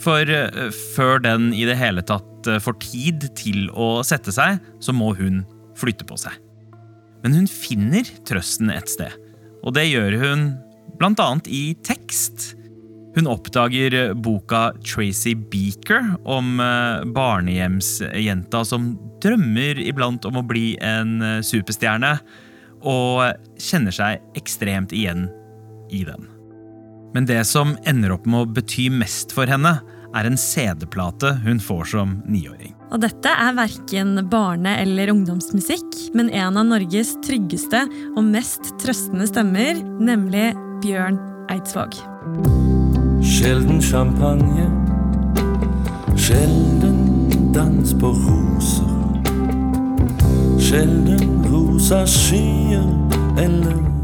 For 0.00 0.28
eh, 0.28 0.68
før 0.94 1.22
den 1.24 1.50
i 1.56 1.66
det 1.68 1.78
hele 1.80 2.04
tatt 2.06 2.48
eh, 2.48 2.60
får 2.62 2.78
tid 2.84 3.30
til 3.38 3.68
å 3.72 4.00
sette 4.06 4.32
seg, 4.34 4.60
så 4.80 4.94
må 4.96 5.12
hun 5.18 5.42
flytte 5.80 6.06
på 6.08 6.18
seg. 6.20 6.36
Men 7.24 7.36
hun 7.36 7.50
finner 7.50 8.08
trøsten 8.28 8.72
et 8.72 8.88
sted, 8.88 9.12
og 9.64 9.76
det 9.76 9.90
gjør 9.90 10.16
hun 10.22 10.46
blant 11.00 11.20
annet 11.20 11.48
i 11.52 11.64
tekst. 11.84 12.54
Hun 13.16 13.28
oppdager 13.28 13.96
eh, 13.96 14.14
boka 14.14 14.70
Tracy 14.84 15.34
Beaker 15.34 16.14
om 16.28 16.60
eh, 16.64 17.08
barnehjemsjenta 17.16 18.64
som 18.68 18.94
drømmer 19.20 19.80
iblant 19.84 20.24
om 20.28 20.40
å 20.40 20.46
bli 20.46 20.74
en 20.84 21.42
superstjerne, 21.44 22.14
og 22.80 23.60
kjenner 23.60 23.92
seg 23.92 24.38
ekstremt 24.40 24.94
igjen 24.96 25.26
i 25.90 26.04
den. 26.08 26.28
Men 27.14 27.26
det 27.26 27.42
som 27.48 27.74
ender 27.84 28.14
opp 28.14 28.26
med 28.26 28.44
å 28.44 28.52
bety 28.54 28.88
mest 28.94 29.34
for 29.34 29.50
henne, 29.50 29.80
er 30.14 30.26
en 30.26 30.38
CD-plate 30.38 31.36
hun 31.44 31.60
får 31.62 31.84
som 31.92 32.16
niåring. 32.26 32.74
Og 32.90 33.02
dette 33.04 33.30
er 33.30 33.54
verken 33.54 34.16
barne- 34.30 34.76
eller 34.82 35.12
ungdomsmusikk, 35.12 36.14
men 36.14 36.30
en 36.30 36.56
av 36.58 36.66
Norges 36.66 37.14
tryggeste 37.26 37.84
og 38.16 38.24
mest 38.26 38.72
trøstende 38.82 39.28
stemmer, 39.30 39.78
nemlig 40.02 40.50
Bjørn 40.82 41.20
Eidsvåg. 41.50 41.94
Sjelden 43.22 43.80
champagne, 43.82 44.66
sjelden 46.18 47.52
dans 47.54 47.94
på 47.94 48.10
roser. 48.24 48.96
Sjelden 50.58 51.44
rosa 51.50 52.02
skyer 52.06 52.86
eller 53.38 53.99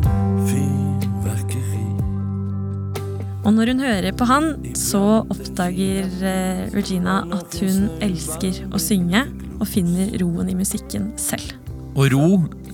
Og 3.47 3.55
når 3.55 3.71
hun 3.71 3.83
hører 3.85 4.15
på 4.19 4.27
han, 4.27 4.49
så 4.75 5.23
oppdager 5.23 6.09
eh, 6.27 6.63
Regina 6.75 7.21
at 7.35 7.55
hun 7.63 7.87
elsker 8.03 8.65
å 8.75 8.81
synge 8.83 9.23
og 9.61 9.69
finner 9.71 10.11
roen 10.19 10.51
i 10.51 10.57
musikken 10.59 11.13
selv. 11.21 11.55
Og 11.95 12.11
ro 12.11 12.31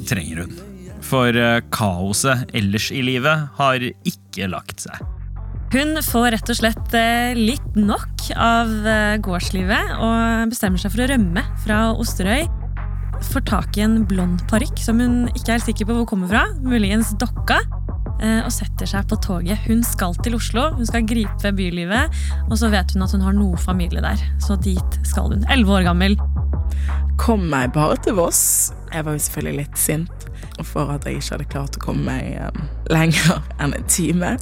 trenger 0.08 0.46
hun. 0.46 0.54
For 1.04 1.36
eh, 1.36 1.60
kaoset 1.76 2.48
ellers 2.56 2.88
i 2.88 3.02
livet 3.04 3.50
har 3.58 3.84
ikke 3.84 4.48
lagt 4.48 4.86
seg. 4.86 4.96
Hun 5.72 6.00
får 6.04 6.30
rett 6.38 6.54
og 6.54 6.58
slett 6.62 6.96
eh, 6.96 7.36
litt 7.36 7.76
nok 7.76 8.32
av 8.32 8.72
gårdslivet 9.24 9.96
og 9.98 10.52
bestemmer 10.52 10.80
seg 10.80 10.94
for 10.94 11.04
å 11.04 11.12
rømme 11.12 11.44
fra 11.66 11.84
Osterøy. 12.00 12.48
Får 13.28 13.44
tak 13.50 13.76
i 13.76 13.84
en 13.84 14.00
blond 14.08 14.40
parykk 14.48 14.80
som 14.80 15.04
hun 15.04 15.26
ikke 15.34 15.50
er 15.50 15.58
helt 15.58 15.68
sikker 15.68 15.90
på 15.90 16.00
hvor 16.00 16.08
kommer 16.14 16.32
fra, 16.32 16.46
muligens 16.64 17.12
dokka, 17.20 17.60
og 18.22 18.52
setter 18.54 18.86
seg 18.86 19.08
på 19.10 19.16
toget. 19.24 19.64
Hun 19.66 19.80
skal 19.86 20.14
til 20.22 20.36
Oslo, 20.38 20.68
hun 20.76 20.86
skal 20.86 21.06
gripe 21.08 21.50
bylivet, 21.58 22.22
og 22.48 22.54
så 22.60 22.70
vet 22.70 22.94
hun 22.94 23.02
at 23.02 23.14
hun 23.16 23.24
har 23.26 23.34
noe 23.34 23.58
familie 23.58 24.02
der. 24.04 24.20
Så 24.42 24.54
dit 24.62 24.98
skal 25.08 25.32
hun. 25.32 25.42
Elleve 25.50 25.80
år 25.80 25.88
gammel. 25.90 26.14
Kom 27.18 27.48
meg 27.50 27.72
bare 27.74 27.98
til 28.04 28.16
Voss. 28.18 28.72
Jeg 28.92 29.06
var 29.06 29.16
jo 29.16 29.24
selvfølgelig 29.26 29.64
litt 29.64 29.78
sint 29.78 30.28
for 30.62 30.90
at 30.92 31.06
jeg 31.06 31.18
ikke 31.18 31.34
hadde 31.34 31.50
klart 31.50 31.76
å 31.78 31.82
komme 31.82 32.06
meg 32.06 32.38
eh, 32.38 32.64
lenger 32.92 33.42
enn 33.58 33.74
en 33.74 33.86
time 33.90 34.36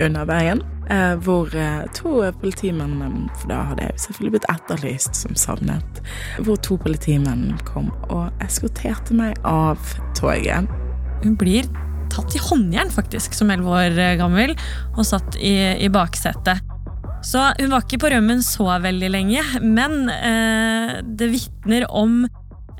under 0.00 0.28
veien. 0.28 0.62
Eh, 0.90 1.14
hvor 1.22 1.54
eh, 1.54 1.84
to 1.94 2.32
politimenn, 2.40 3.02
eh, 3.02 3.18
for 3.38 3.52
da 3.52 3.60
hadde 3.68 3.84
jeg 3.86 4.00
selvfølgelig 4.04 4.32
blitt 4.34 4.48
etterlyst 4.50 5.20
som 5.20 5.36
savnet, 5.38 6.00
hvor 6.42 6.58
to 6.66 6.78
politimenn 6.82 7.52
kom 7.68 7.92
og 8.08 8.42
eskorterte 8.42 9.14
meg 9.14 9.38
av 9.46 9.78
toget. 10.18 10.66
Hun 11.22 11.36
blir 11.38 11.68
tatt 12.12 12.36
i 12.36 12.42
håndjern, 12.42 12.92
faktisk, 12.92 13.36
som 13.36 13.52
elleve 13.52 13.86
år 13.86 14.18
gammel, 14.20 14.56
og 14.96 15.06
satt 15.06 15.38
i, 15.38 15.54
i 15.80 15.90
baksetet. 15.92 16.60
Så 17.22 17.40
hun 17.58 17.72
var 17.72 17.84
ikke 17.84 18.00
på 18.00 18.10
rømmen 18.14 18.40
så 18.44 18.66
veldig 18.80 19.10
lenge, 19.12 19.42
men 19.60 20.06
eh, 20.08 21.00
det 21.04 21.28
vitner 21.34 21.84
om 21.92 22.22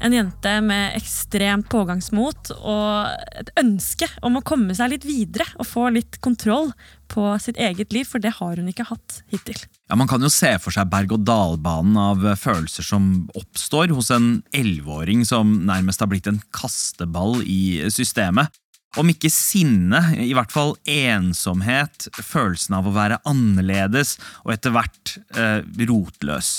en 0.00 0.14
jente 0.16 0.52
med 0.64 0.94
ekstremt 0.96 1.68
pågangsmot 1.68 2.54
og 2.56 3.10
et 3.36 3.50
ønske 3.60 4.08
om 4.24 4.38
å 4.38 4.44
komme 4.46 4.72
seg 4.76 4.94
litt 4.94 5.04
videre 5.04 5.44
og 5.58 5.68
få 5.68 5.90
litt 5.92 6.16
kontroll 6.24 6.70
på 7.10 7.26
sitt 7.42 7.60
eget 7.60 7.92
liv, 7.92 8.08
for 8.08 8.22
det 8.22 8.32
har 8.38 8.56
hun 8.56 8.70
ikke 8.70 8.88
hatt 8.88 9.20
hittil. 9.32 9.58
Ja, 9.90 9.98
Man 9.98 10.08
kan 10.08 10.24
jo 10.24 10.30
se 10.32 10.54
for 10.62 10.72
seg 10.72 10.88
berg-og-dal-banen 10.92 11.98
av 12.00 12.24
følelser 12.40 12.86
som 12.86 13.28
oppstår 13.36 13.92
hos 13.92 14.08
en 14.14 14.40
elleveåring 14.56 15.26
som 15.28 15.58
nærmest 15.68 16.00
har 16.00 16.08
blitt 16.08 16.30
en 16.30 16.40
kasteball 16.56 17.42
i 17.44 17.90
systemet. 17.92 18.48
Om 18.98 19.12
ikke 19.12 19.30
sinne, 19.30 20.00
i 20.18 20.32
hvert 20.34 20.50
fall 20.50 20.72
ensomhet, 20.90 22.08
følelsen 22.26 22.74
av 22.80 22.88
å 22.90 22.94
være 22.96 23.20
annerledes 23.28 24.16
og 24.42 24.56
etter 24.56 24.74
hvert 24.74 25.14
eh, 25.38 25.60
rotløs. 25.86 26.50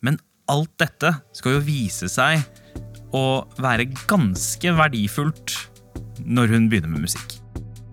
Men 0.00 0.16
alt 0.48 0.72
dette 0.80 1.12
skal 1.36 1.58
jo 1.58 1.66
vise 1.66 2.08
seg 2.08 2.40
å 3.12 3.44
være 3.60 3.90
ganske 4.08 4.72
verdifullt 4.78 5.58
når 6.24 6.56
hun 6.56 6.72
begynner 6.72 6.94
med 6.94 7.04
musikk. 7.04 7.36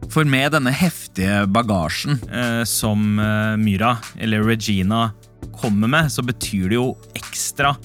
For 0.10 0.26
med 0.26 0.56
denne 0.56 0.72
heftige 0.74 1.44
bagasjen 1.52 2.18
eh, 2.32 2.64
som 2.66 3.20
eh, 3.20 3.60
Myra, 3.60 3.98
eller 4.18 4.48
Regina, 4.48 5.10
kommer 5.60 5.92
med, 5.92 6.08
så 6.08 6.24
betyr 6.24 6.72
det 6.72 6.80
jo 6.80 6.94
ekstra 7.20 7.76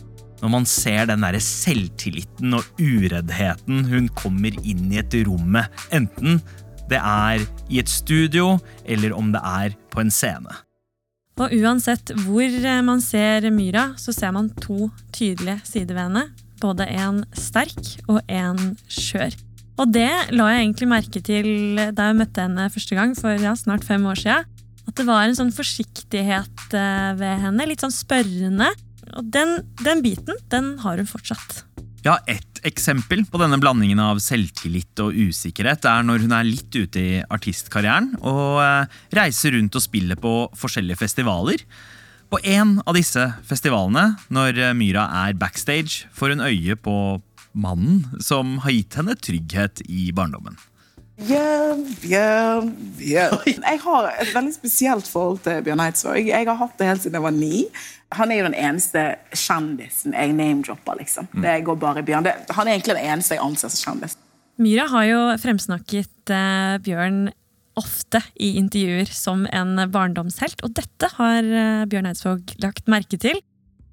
når 0.44 0.52
man 0.52 0.66
ser 0.68 1.06
den 1.08 1.24
der 1.24 1.38
selvtilliten 1.40 2.52
og 2.58 2.66
ureddheten 2.76 3.86
hun 3.88 4.10
kommer 4.12 4.52
inn 4.60 4.90
i 4.92 5.00
et 5.00 5.16
rom 5.24 5.46
med, 5.56 5.70
enten 5.88 6.42
det 6.90 7.00
er 7.00 7.40
i 7.72 7.80
et 7.80 7.88
studio 7.88 8.58
eller 8.84 9.16
om 9.16 9.32
det 9.32 9.40
er 9.40 9.72
på 9.88 10.02
en 10.04 10.12
scene. 10.12 10.52
Og 11.40 11.50
uansett 11.56 12.12
hvor 12.26 12.44
eh, 12.44 12.82
man 12.84 13.00
ser 13.02 13.48
Myra, 13.50 13.88
så 13.98 14.12
ser 14.14 14.34
man 14.36 14.52
to 14.60 14.90
tydelige 15.16 15.64
sider 15.66 15.96
ved 15.96 16.04
henne. 16.04 16.26
Både 16.60 16.86
en 16.92 17.24
sterk 17.34 17.80
og 18.04 18.20
en 18.28 18.76
skjør. 18.86 19.34
Og 19.80 19.90
det 19.90 20.12
la 20.36 20.52
jeg 20.52 20.60
egentlig 20.60 20.90
merke 20.92 21.24
til 21.24 21.48
da 21.96 22.10
jeg 22.10 22.20
møtte 22.20 22.44
henne 22.44 22.68
første 22.70 23.00
gang 23.00 23.16
for 23.18 23.40
ja, 23.40 23.56
snart 23.58 23.88
fem 23.88 24.04
år 24.06 24.20
siden. 24.20 24.52
At 24.84 25.00
det 25.00 25.08
var 25.08 25.24
en 25.24 25.40
sånn 25.40 25.56
forsiktighet 25.56 26.76
eh, 26.76 27.12
ved 27.18 27.46
henne, 27.48 27.66
litt 27.66 27.82
sånn 27.82 27.96
spørrende. 27.96 28.68
Og 29.18 29.30
den, 29.34 29.60
den 29.84 30.02
biten, 30.04 30.38
den 30.52 30.74
har 30.82 31.00
hun 31.00 31.08
fortsatt. 31.08 31.62
Ja, 32.04 32.18
Et 32.28 32.60
eksempel 32.64 33.22
på 33.28 33.40
denne 33.40 33.58
blandingen 33.60 34.00
av 34.00 34.20
selvtillit 34.24 35.00
og 35.04 35.16
usikkerhet 35.16 35.84
er 35.88 36.04
når 36.04 36.24
hun 36.24 36.32
er 36.36 36.46
litt 36.48 36.72
ute 36.72 37.00
i 37.00 37.18
artistkarrieren 37.32 38.14
og 38.22 38.60
eh, 38.64 38.94
reiser 39.16 39.52
rundt 39.56 39.76
og 39.76 39.84
spiller 39.84 40.20
på 40.20 40.32
forskjellige 40.56 41.00
festivaler. 41.00 41.64
På 42.32 42.40
en 42.40 42.78
av 42.84 42.96
disse 42.96 43.24
festivalene, 43.46 44.14
når 44.32 44.74
Myra 44.76 45.06
er 45.26 45.36
backstage, 45.38 46.08
får 46.12 46.34
hun 46.34 46.44
øye 46.48 46.76
på 46.76 46.96
mannen 47.54 48.02
som 48.20 48.58
har 48.64 48.74
gitt 48.74 48.96
henne 48.98 49.16
trygghet 49.20 49.84
i 49.86 50.08
barndommen. 50.16 50.56
Bjørn, 51.14 51.84
Bjørn, 52.02 52.70
Bjørn. 52.98 53.60
Jeg 53.62 53.80
har 53.84 54.06
et 54.18 54.32
veldig 54.34 54.54
spesielt 54.56 55.06
forhold 55.06 55.44
til 55.44 55.60
Bjørn 55.62 55.82
Eidsvåg. 55.84 56.26
Jeg 56.26 56.48
har 56.48 56.58
hatt 56.58 56.74
det 56.80 56.88
helt 56.88 57.04
siden 57.04 57.20
jeg 57.20 57.26
var 57.26 57.36
ni. 57.36 57.60
Han 58.18 58.32
er 58.32 58.40
jo 58.40 58.48
den 58.48 58.56
eneste 58.58 59.04
kjendisen 59.30 60.16
jeg 60.16 60.34
name-dropper. 60.34 60.98
liksom. 60.98 61.28
Det 61.42 61.60
går 61.66 61.78
bare 61.78 62.02
Bjørn. 62.02 62.26
Det, 62.26 62.34
han 62.50 62.66
er 62.66 62.74
egentlig 62.74 62.96
den 62.98 63.12
eneste 63.14 63.36
jeg 63.36 63.44
anser 63.46 63.70
som 63.70 63.92
kjendis. 63.92 64.18
Myra 64.58 64.86
har 64.90 65.06
jo 65.06 65.20
fremsnakket 65.42 66.34
eh, 66.34 66.76
Bjørn 66.82 67.28
ofte 67.78 68.20
i 68.38 68.52
intervjuer 68.58 69.10
som 69.10 69.48
en 69.50 69.78
barndomshelt, 69.90 70.62
og 70.66 70.74
dette 70.78 71.10
har 71.14 71.42
eh, 71.46 71.84
Bjørn 71.90 72.10
Eidsvåg 72.10 72.56
lagt 72.62 72.90
merke 72.90 73.18
til. 73.22 73.38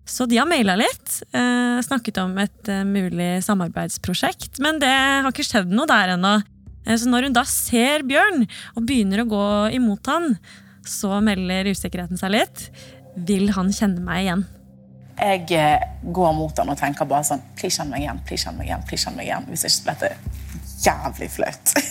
Så 0.10 0.26
de 0.26 0.40
har 0.42 0.50
maila 0.50 0.74
litt, 0.78 1.22
eh, 1.38 1.78
snakket 1.86 2.18
om 2.22 2.34
et 2.42 2.74
mulig 2.90 3.44
samarbeidsprosjekt, 3.46 4.58
men 4.62 4.82
det 4.82 4.90
har 4.90 5.30
ikke 5.30 5.46
skjedd 5.46 5.70
noe 5.70 5.90
der 5.90 6.16
ennå. 6.18 6.40
Eh, 6.86 6.98
så 6.98 7.10
når 7.10 7.30
hun 7.30 7.38
da 7.38 7.46
ser 7.48 8.06
Bjørn 8.08 8.46
og 8.76 8.88
begynner 8.88 9.24
å 9.24 9.30
gå 9.30 9.46
imot 9.78 10.10
han, 10.12 10.36
så 10.88 11.20
melder 11.24 11.70
usikkerheten 11.72 12.20
seg 12.20 12.34
litt. 12.36 12.66
Vil 13.28 13.52
han 13.56 13.72
kjenne 13.76 14.04
meg 14.04 14.26
igjen? 14.26 14.46
Jeg 15.22 15.46
eh, 15.54 15.88
går 16.16 16.32
mot 16.34 16.58
han 16.58 16.72
og 16.72 16.80
tenker 16.80 17.06
bare 17.06 17.28
sånn 17.28 17.42
Please 17.60 17.78
kjenn 17.78 17.92
meg 17.92 18.06
igjen, 18.06 18.22
please 18.26 18.48
kjenn 18.48 18.58
meg 18.58 18.70
igjen. 18.70 18.86
please 18.88 19.06
kjenn 19.06 19.18
meg 19.20 19.28
igjen. 19.28 19.50
Hvis 19.52 19.66
ikke 19.68 19.84
blir 19.90 20.00
det 20.06 20.14
jævlig 20.82 21.30
flaut. 21.36 21.74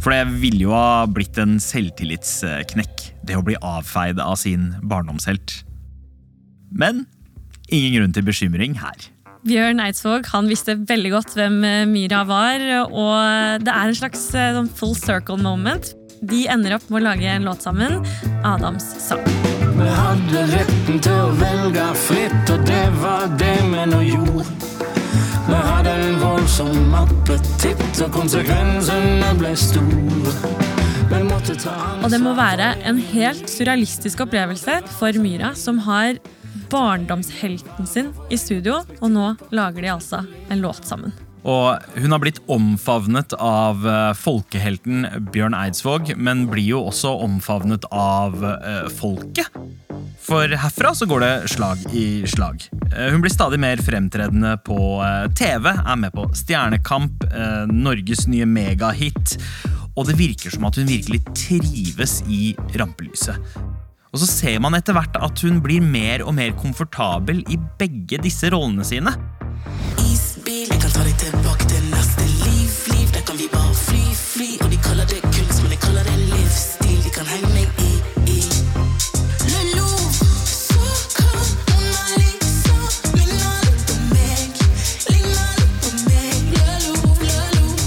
For 0.00 0.14
det 0.14 0.40
ville 0.40 0.64
jo 0.64 0.72
ha 0.72 1.04
blitt 1.12 1.36
en 1.40 1.58
selvtillitsknekk, 1.60 3.02
det 3.28 3.36
å 3.36 3.44
bli 3.44 3.56
avfeid 3.60 4.20
av 4.24 4.38
sin 4.40 4.70
barndomshelt. 4.88 5.58
Men 6.72 7.04
ingen 7.68 7.98
grunn 7.98 8.14
til 8.16 8.24
bekymring 8.24 8.78
her. 8.80 9.10
Bjørn 9.46 9.80
Eidsvåg 9.80 10.26
han 10.34 10.48
visste 10.50 10.74
veldig 10.76 11.12
godt 11.14 11.34
hvem 11.38 11.62
eh, 11.64 11.86
Myra 11.88 12.24
var, 12.28 12.60
og 12.90 13.64
det 13.64 13.72
er 13.72 13.88
en 13.88 13.96
slags 13.96 14.26
eh, 14.36 14.52
sånn 14.56 14.68
full 14.68 14.92
circle 14.98 15.40
moment. 15.40 15.94
De 16.20 16.42
ender 16.52 16.74
opp 16.76 16.84
med 16.92 17.00
å 17.00 17.06
lage 17.06 17.30
en 17.32 17.46
låt 17.48 17.64
sammen, 17.64 18.02
Adams 18.44 18.84
sang. 19.00 19.24
Vi 19.78 19.88
hadde 19.96 20.42
retten 20.50 21.00
til 21.00 21.16
å 21.16 21.30
velge 21.40 21.86
fritt, 21.96 22.52
og 22.52 22.66
det 22.68 22.82
var 23.00 23.24
det 23.40 23.54
vi 23.64 23.86
nå 23.94 24.02
gjorde. 24.10 24.44
Vi 25.48 25.60
hadde 25.70 25.94
en 26.04 26.20
voldsom 26.20 26.98
appetitt, 27.00 28.02
og 28.04 28.12
konsekvensene 28.20 29.32
ble 29.40 29.54
store. 29.58 30.68
Og 31.10 32.10
det 32.12 32.20
må 32.22 32.36
være 32.38 32.68
en 32.86 33.00
helt 33.10 33.48
surrealistisk 33.50 34.20
opplevelse 34.22 34.76
for 34.98 35.16
Myra, 35.18 35.54
som 35.58 35.80
har 35.88 36.20
barndomshelten 36.70 37.86
sin 37.86 38.12
i 38.30 38.38
studio, 38.38 38.80
og 39.00 39.10
nå 39.12 39.34
lager 39.54 39.82
de 39.82 39.92
altså 39.96 40.24
en 40.50 40.62
låt 40.62 40.86
sammen. 40.86 41.12
Og 41.40 41.80
hun 41.96 42.12
har 42.12 42.20
blitt 42.20 42.40
omfavnet 42.52 43.32
av 43.40 43.86
eh, 43.88 44.10
folkehelten 44.18 45.06
Bjørn 45.32 45.56
Eidsvåg, 45.56 46.12
men 46.20 46.44
blir 46.50 46.74
jo 46.74 46.82
også 46.90 47.14
omfavnet 47.24 47.86
av 47.90 48.36
eh, 48.44 48.90
folket. 48.92 49.48
For 50.20 50.52
herfra 50.52 50.92
så 50.94 51.08
går 51.08 51.24
det 51.24 51.32
slag 51.54 51.80
i 51.96 52.04
slag. 52.28 52.66
Eh, 52.92 53.08
Hun 53.14 53.24
blir 53.24 53.32
stadig 53.32 53.60
mer 53.62 53.80
fremtredende 53.80 54.58
på 54.66 55.00
TV, 55.38 55.72
er 55.72 56.00
med 56.00 56.12
på 56.12 56.28
Stjernekamp, 56.36 57.24
Norges 57.72 58.26
nye 58.28 58.46
megahit, 58.46 59.38
og 59.96 60.06
det 60.08 60.20
virker 60.20 60.52
som 60.52 60.68
at 60.68 60.76
hun 60.76 60.88
virkelig 60.88 61.24
trives 61.32 62.20
i 62.28 62.52
rampelyset. 62.76 63.40
Og 64.10 64.18
så 64.18 64.26
ser 64.26 64.58
man 64.58 64.74
etter 64.74 64.96
hvert 64.96 65.14
at 65.22 65.42
hun 65.46 65.60
blir 65.62 65.84
mer 65.84 66.24
og 66.26 66.34
mer 66.34 66.50
komfortabel 66.58 67.44
i 67.46 67.58
begge 67.78 68.18
disse 68.18 68.50
rollene 68.50 68.82
sine. 68.86 69.12
Isbil, 70.02 70.66
jeg 70.66 70.80
kan 70.82 70.90
ta 70.96 71.04
deg 71.06 71.14
tilbake 71.20 71.68
til 71.70 71.84
neste 71.92 72.26
liv. 72.40 72.72
Liv, 72.90 73.06
der 73.14 73.22
kan 73.28 73.38
vi 73.38 73.46
bare 73.52 73.76
fly, 73.78 74.02
fly. 74.18 74.48
Og 74.64 74.72
de 74.72 74.80
kaller 74.82 75.06
det 75.12 75.20
kunst, 75.28 75.62
men 75.62 75.76
jeg 75.76 75.82
kaller 75.84 76.10
det 76.10 76.16
livsstil. 76.24 76.98
De 77.04 77.12
kan 77.14 77.30
henge 77.30 77.52
meg 77.54 77.68
i, 77.86 77.92
i. 78.34 78.40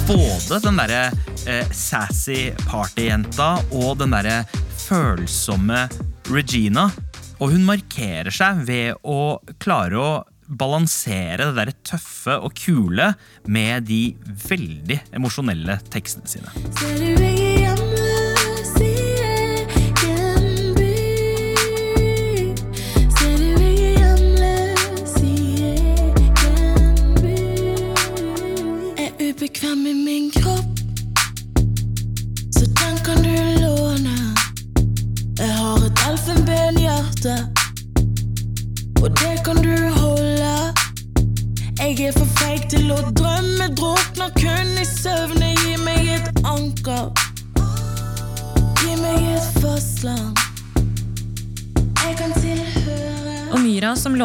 Både 0.08 0.60
den 0.64 0.80
derre 0.80 1.04
eh, 1.50 1.68
sassy 1.74 2.54
partyjenta 2.70 3.58
og 3.76 3.98
den 4.00 4.16
derre 4.16 4.44
følsomme 4.84 5.88
Regina. 6.32 6.90
Og 7.42 7.52
hun 7.56 7.66
markerer 7.68 8.32
seg 8.34 8.64
ved 8.68 9.02
å 9.04 9.40
klare 9.64 10.00
å 10.00 10.12
balansere 10.48 11.50
det 11.50 11.56
derre 11.58 11.76
tøffe 11.88 12.38
og 12.44 12.54
kule 12.60 13.14
med 13.50 13.88
de 13.90 14.02
veldig 14.48 15.00
emosjonelle 15.16 15.80
tekstene 15.94 16.30
sine. 16.30 17.73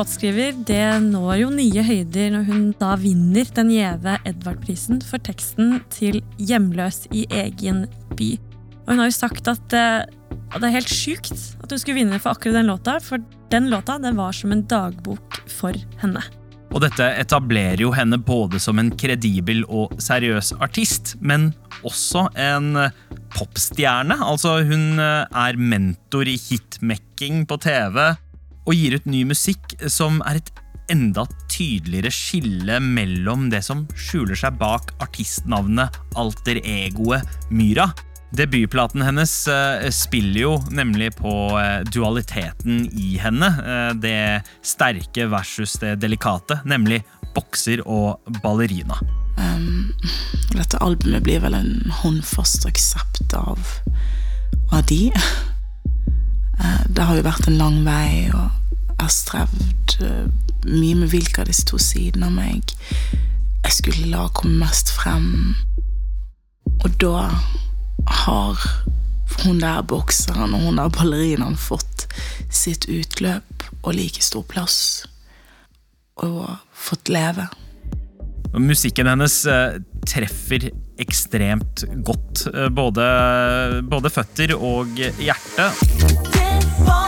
Låtskriver 0.09 0.55
det 0.65 1.03
når 1.05 1.33
jo 1.37 1.49
nye 1.53 1.83
høyder 1.85 2.31
når 2.33 2.45
hun 2.47 2.63
da 2.81 2.95
vinner 2.97 3.45
den 3.53 3.69
gjeve 3.75 4.15
Edvard-prisen 4.25 5.03
for 5.05 5.21
teksten 5.21 5.83
til 5.93 6.23
'Hjemløs 6.39 7.05
i 7.13 7.27
egen 7.29 7.85
by'. 8.17 8.39
Og 8.87 8.95
hun 8.95 9.03
har 9.03 9.11
jo 9.11 9.13
sagt 9.13 9.49
at 9.53 9.75
eh, 9.77 10.09
at 10.49 10.63
det 10.63 10.65
er 10.65 10.79
helt 10.79 10.89
sjukt 10.89 11.37
at 11.61 11.69
hun 11.69 11.79
skulle 11.79 11.99
vinne 12.01 12.17
for 12.19 12.33
akkurat 12.33 12.57
den 12.57 12.71
låta, 12.73 12.97
for 13.05 13.21
den 13.53 13.69
låta 13.69 13.99
den 14.01 14.17
var 14.17 14.33
som 14.33 14.53
en 14.53 14.65
dagbok 14.65 15.43
for 15.47 15.77
henne. 16.01 16.23
Og 16.73 16.81
dette 16.81 17.05
etablerer 17.21 17.83
jo 17.85 17.93
henne 17.93 18.17
både 18.17 18.59
som 18.59 18.79
en 18.79 18.89
kredibel 18.89 19.61
og 19.69 19.93
seriøs 20.01 20.55
artist, 20.57 21.19
men 21.21 21.53
også 21.85 22.31
en 22.33 22.89
popstjerne. 23.37 24.17
Altså, 24.25 24.63
hun 24.65 24.97
eh, 24.97 25.29
er 25.29 25.61
mentor 25.61 26.25
i 26.25 26.39
hitmekking 26.41 27.45
på 27.45 27.61
TV 27.61 28.17
og 28.69 28.77
gir 28.77 28.99
ut 28.99 29.07
ny 29.09 29.25
musikk 29.29 29.79
som 29.89 30.21
er 30.29 30.43
et 30.43 30.53
enda 30.93 31.25
tydeligere 31.53 32.13
skille 32.13 32.79
mellom 32.81 33.49
det 33.53 33.63
som 33.65 33.85
skjuler 33.97 34.39
seg 34.39 34.57
bak 34.61 34.95
artistnavnet 35.05 35.97
alter 36.19 36.61
egoet 36.65 37.25
Myra. 37.53 37.91
Debutplaten 38.37 39.03
hennes 39.07 39.33
eh, 39.49 39.89
spiller 39.95 40.41
jo 40.43 40.55
nemlig 40.71 41.15
på 41.17 41.33
eh, 41.61 41.81
dualiteten 41.89 42.83
i 42.93 43.17
henne. 43.21 43.49
eh, 43.49 43.93
det 43.97 44.19
sterke 44.61 45.29
versus 45.33 45.79
det 45.81 45.97
delikate, 46.03 46.61
nemlig 46.69 47.01
bokser 47.37 47.81
og 47.89 48.21
ballerina. 48.43 48.99
Um, 49.39 49.95
dette 50.51 50.81
albumet 50.83 51.23
blir 51.25 51.41
vel 51.45 51.55
en 51.57 51.93
håndfast 52.03 52.67
aksept 52.69 53.33
av, 53.39 53.61
av 54.73 54.85
de. 54.91 55.09
Det 56.89 57.05
har 57.07 57.15
jo 57.15 57.23
vært 57.23 57.47
en 57.47 57.59
lang 57.61 57.77
vei, 57.87 58.27
og 58.35 58.58
har 58.99 59.13
strevd 59.13 59.97
eh, 60.05 60.27
mye 60.69 60.99
med 60.99 61.13
hvilke 61.13 61.43
av 61.43 61.49
disse 61.51 61.67
to 61.69 61.79
sidene 61.83 62.29
av 62.29 62.35
meg 62.37 62.75
jeg 63.65 63.75
skulle 63.75 64.09
la 64.13 64.29
komme 64.33 64.63
mest 64.63 64.91
frem. 64.95 65.55
Og 66.85 66.95
da 67.03 67.27
har 68.25 68.63
hun 69.43 69.59
der 69.61 69.83
bokseren 69.87 70.55
og 70.57 70.63
hun 70.65 70.79
der 70.81 70.93
ballerinaen 70.95 71.59
fått 71.59 72.07
sitt 72.55 72.87
utløp 72.89 73.67
og 73.83 73.93
like 73.99 74.23
stor 74.25 74.47
plass. 74.49 74.79
Og 76.25 76.47
fått 76.75 77.11
leve. 77.13 77.45
Og 78.55 78.63
Musikken 78.65 79.11
hennes 79.11 79.37
eh, 79.47 79.77
treffer 80.09 80.71
ekstremt 80.99 81.85
godt. 82.07 82.47
eh, 82.55 82.71
Både, 82.73 83.05
både 83.91 84.11
føtter 84.15 84.57
og 84.57 84.97
hjerte. 84.97 85.69
Det 86.33 86.49
var 86.89 87.08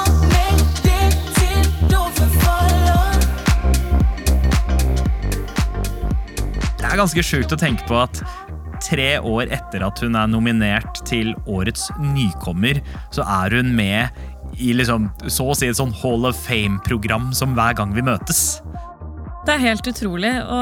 er 7.00 7.06
ganske 7.06 7.22
sjukt 7.24 7.52
å 7.54 7.56
tenke 7.56 7.86
på 7.88 7.96
at 7.96 8.18
tre 8.84 9.14
år 9.24 9.48
etter 9.56 9.80
at 9.86 10.00
hun 10.04 10.16
er 10.20 10.28
nominert 10.28 10.98
til 11.08 11.30
årets 11.48 11.86
nykommer, 11.96 12.82
så 13.14 13.24
er 13.24 13.56
hun 13.56 13.70
med 13.76 14.60
i 14.60 14.74
liksom, 14.76 15.06
så 15.24 15.46
å 15.48 15.56
si 15.56 15.70
et 15.70 15.78
sånn 15.78 15.94
Hall 16.02 16.28
of 16.28 16.36
Fame-program 16.44 17.30
som 17.36 17.54
hver 17.56 17.78
gang 17.78 17.94
vi 17.96 18.04
møtes. 18.04 18.60
Det 19.46 19.54
er 19.54 19.64
helt 19.64 19.88
utrolig 19.88 20.34
å 20.44 20.60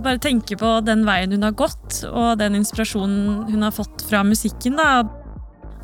bare 0.00 0.22
tenke 0.24 0.56
på 0.56 0.72
den 0.86 1.04
veien 1.04 1.36
hun 1.36 1.44
har 1.44 1.56
gått, 1.58 2.00
og 2.08 2.40
den 2.40 2.56
inspirasjonen 2.62 3.50
hun 3.50 3.66
har 3.66 3.76
fått 3.76 4.06
fra 4.08 4.22
musikken. 4.24 4.80
da. 4.80 5.04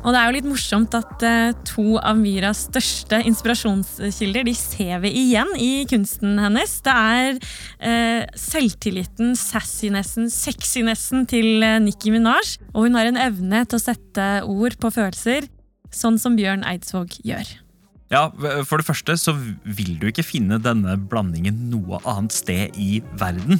Og 0.07 0.13
det 0.15 0.19
er 0.21 0.29
jo 0.29 0.35
litt 0.37 0.47
morsomt 0.47 0.93
at 0.95 1.23
eh, 1.27 1.49
to 1.67 1.97
av 1.99 2.15
Myras 2.15 2.61
største 2.69 3.19
inspirasjonskilder 3.27 4.45
de 4.47 4.53
ser 4.55 5.01
vi 5.03 5.11
igjen 5.25 5.51
i 5.59 5.83
kunsten 5.89 6.37
hennes. 6.39 6.77
Det 6.85 6.93
er 6.93 7.35
eh, 7.83 8.23
selvtilliten, 8.39 9.35
sassinessen, 9.35 10.29
sexinessen 10.31 11.27
til 11.27 11.59
eh, 11.59 11.81
Nicki 11.83 12.15
Minaj. 12.15 12.55
Og 12.71 12.87
hun 12.87 12.95
har 12.95 13.11
en 13.11 13.19
evne 13.19 13.65
til 13.67 13.81
å 13.81 13.83
sette 13.83 14.29
ord 14.47 14.79
på 14.79 14.93
følelser, 14.95 15.51
sånn 15.91 16.15
som 16.23 16.39
Bjørn 16.39 16.63
Eidsvåg 16.71 17.19
gjør. 17.27 17.57
Ja, 18.07 18.29
For 18.63 18.79
det 18.79 18.87
første 18.87 19.17
så 19.19 19.33
vil 19.35 19.97
du 19.99 20.07
ikke 20.07 20.23
finne 20.23 20.61
denne 20.63 20.95
blandingen 20.95 21.65
noe 21.73 21.99
annet 22.07 22.31
sted 22.31 22.79
i 22.79 23.01
verden. 23.19 23.59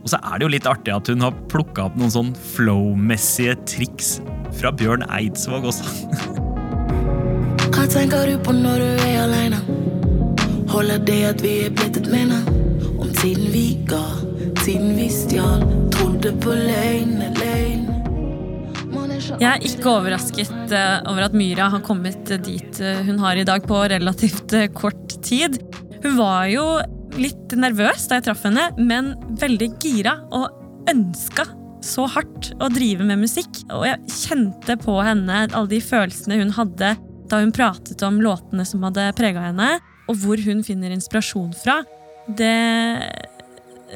Og 0.00 0.08
så 0.12 0.20
er 0.24 0.38
det 0.38 0.46
jo 0.46 0.52
litt 0.54 0.68
artig 0.68 0.94
at 0.94 1.08
hun 1.12 1.24
har 1.24 1.36
plukka 1.52 1.88
opp 1.88 1.98
noen 2.00 2.12
sånn 2.12 2.30
flow-messige 2.54 3.56
triks 3.68 4.18
fra 4.56 4.72
Bjørn 4.72 5.04
Eidsvåg 5.12 5.68
også. 5.70 5.84
Hva 7.74 7.84
tenker 7.88 8.28
du 8.28 8.40
på 8.44 8.54
når 8.56 8.80
du 8.80 9.04
er 9.06 9.20
aleine? 9.26 9.60
Holder 10.70 11.00
det 11.06 11.20
at 11.28 11.44
vi 11.44 11.54
er 11.66 11.74
blitt 11.74 12.00
et 12.00 12.08
minne? 12.12 12.40
Om 13.00 13.12
tiden 13.20 13.48
vi 13.52 13.66
ga, 13.88 14.02
tiden 14.62 14.94
vi 14.96 15.08
stjal, 15.12 15.64
trodde 15.94 16.32
på 16.42 16.54
løgn, 16.56 17.16
løgn. 17.38 17.86
Jeg 19.40 19.46
er 19.48 19.64
ikke 19.64 19.92
overrasket 19.92 20.72
eh, 20.74 20.96
over 21.08 21.26
at 21.26 21.36
Myra 21.36 21.68
har 21.72 21.82
kommet 21.84 22.32
dit 22.44 22.80
eh, 22.82 23.02
hun 23.06 23.20
har 23.22 23.38
i 23.38 23.44
dag 23.46 23.64
på 23.68 23.82
relativt 23.92 24.54
eh, 24.56 24.68
kort 24.72 25.14
tid. 25.24 25.60
Hun 26.02 26.16
var 26.18 26.48
jo 26.50 26.64
litt 27.20 27.56
nervøs 27.58 28.08
da 28.08 28.18
jeg 28.18 28.28
traff 28.28 28.44
henne, 28.48 28.70
men 28.78 29.14
veldig 29.40 29.70
gira 29.82 30.16
og 30.34 30.48
ønska 30.90 31.46
så 31.84 32.04
hardt 32.12 32.50
å 32.60 32.68
drive 32.72 33.06
med 33.08 33.22
musikk. 33.22 33.62
Og 33.72 33.86
jeg 33.88 34.16
kjente 34.26 34.76
på 34.80 34.98
henne 35.04 35.46
alle 35.48 35.70
de 35.70 35.80
følelsene 35.84 36.40
hun 36.40 36.52
hadde 36.56 36.94
da 37.30 37.40
hun 37.40 37.54
pratet 37.54 38.02
om 38.02 38.18
låtene 38.22 38.66
som 38.66 38.82
hadde 38.84 39.12
prega 39.18 39.50
henne, 39.50 39.76
og 40.10 40.18
hvor 40.24 40.40
hun 40.42 40.64
finner 40.66 40.92
inspirasjon 40.92 41.52
fra. 41.54 41.80
Det 42.26 42.56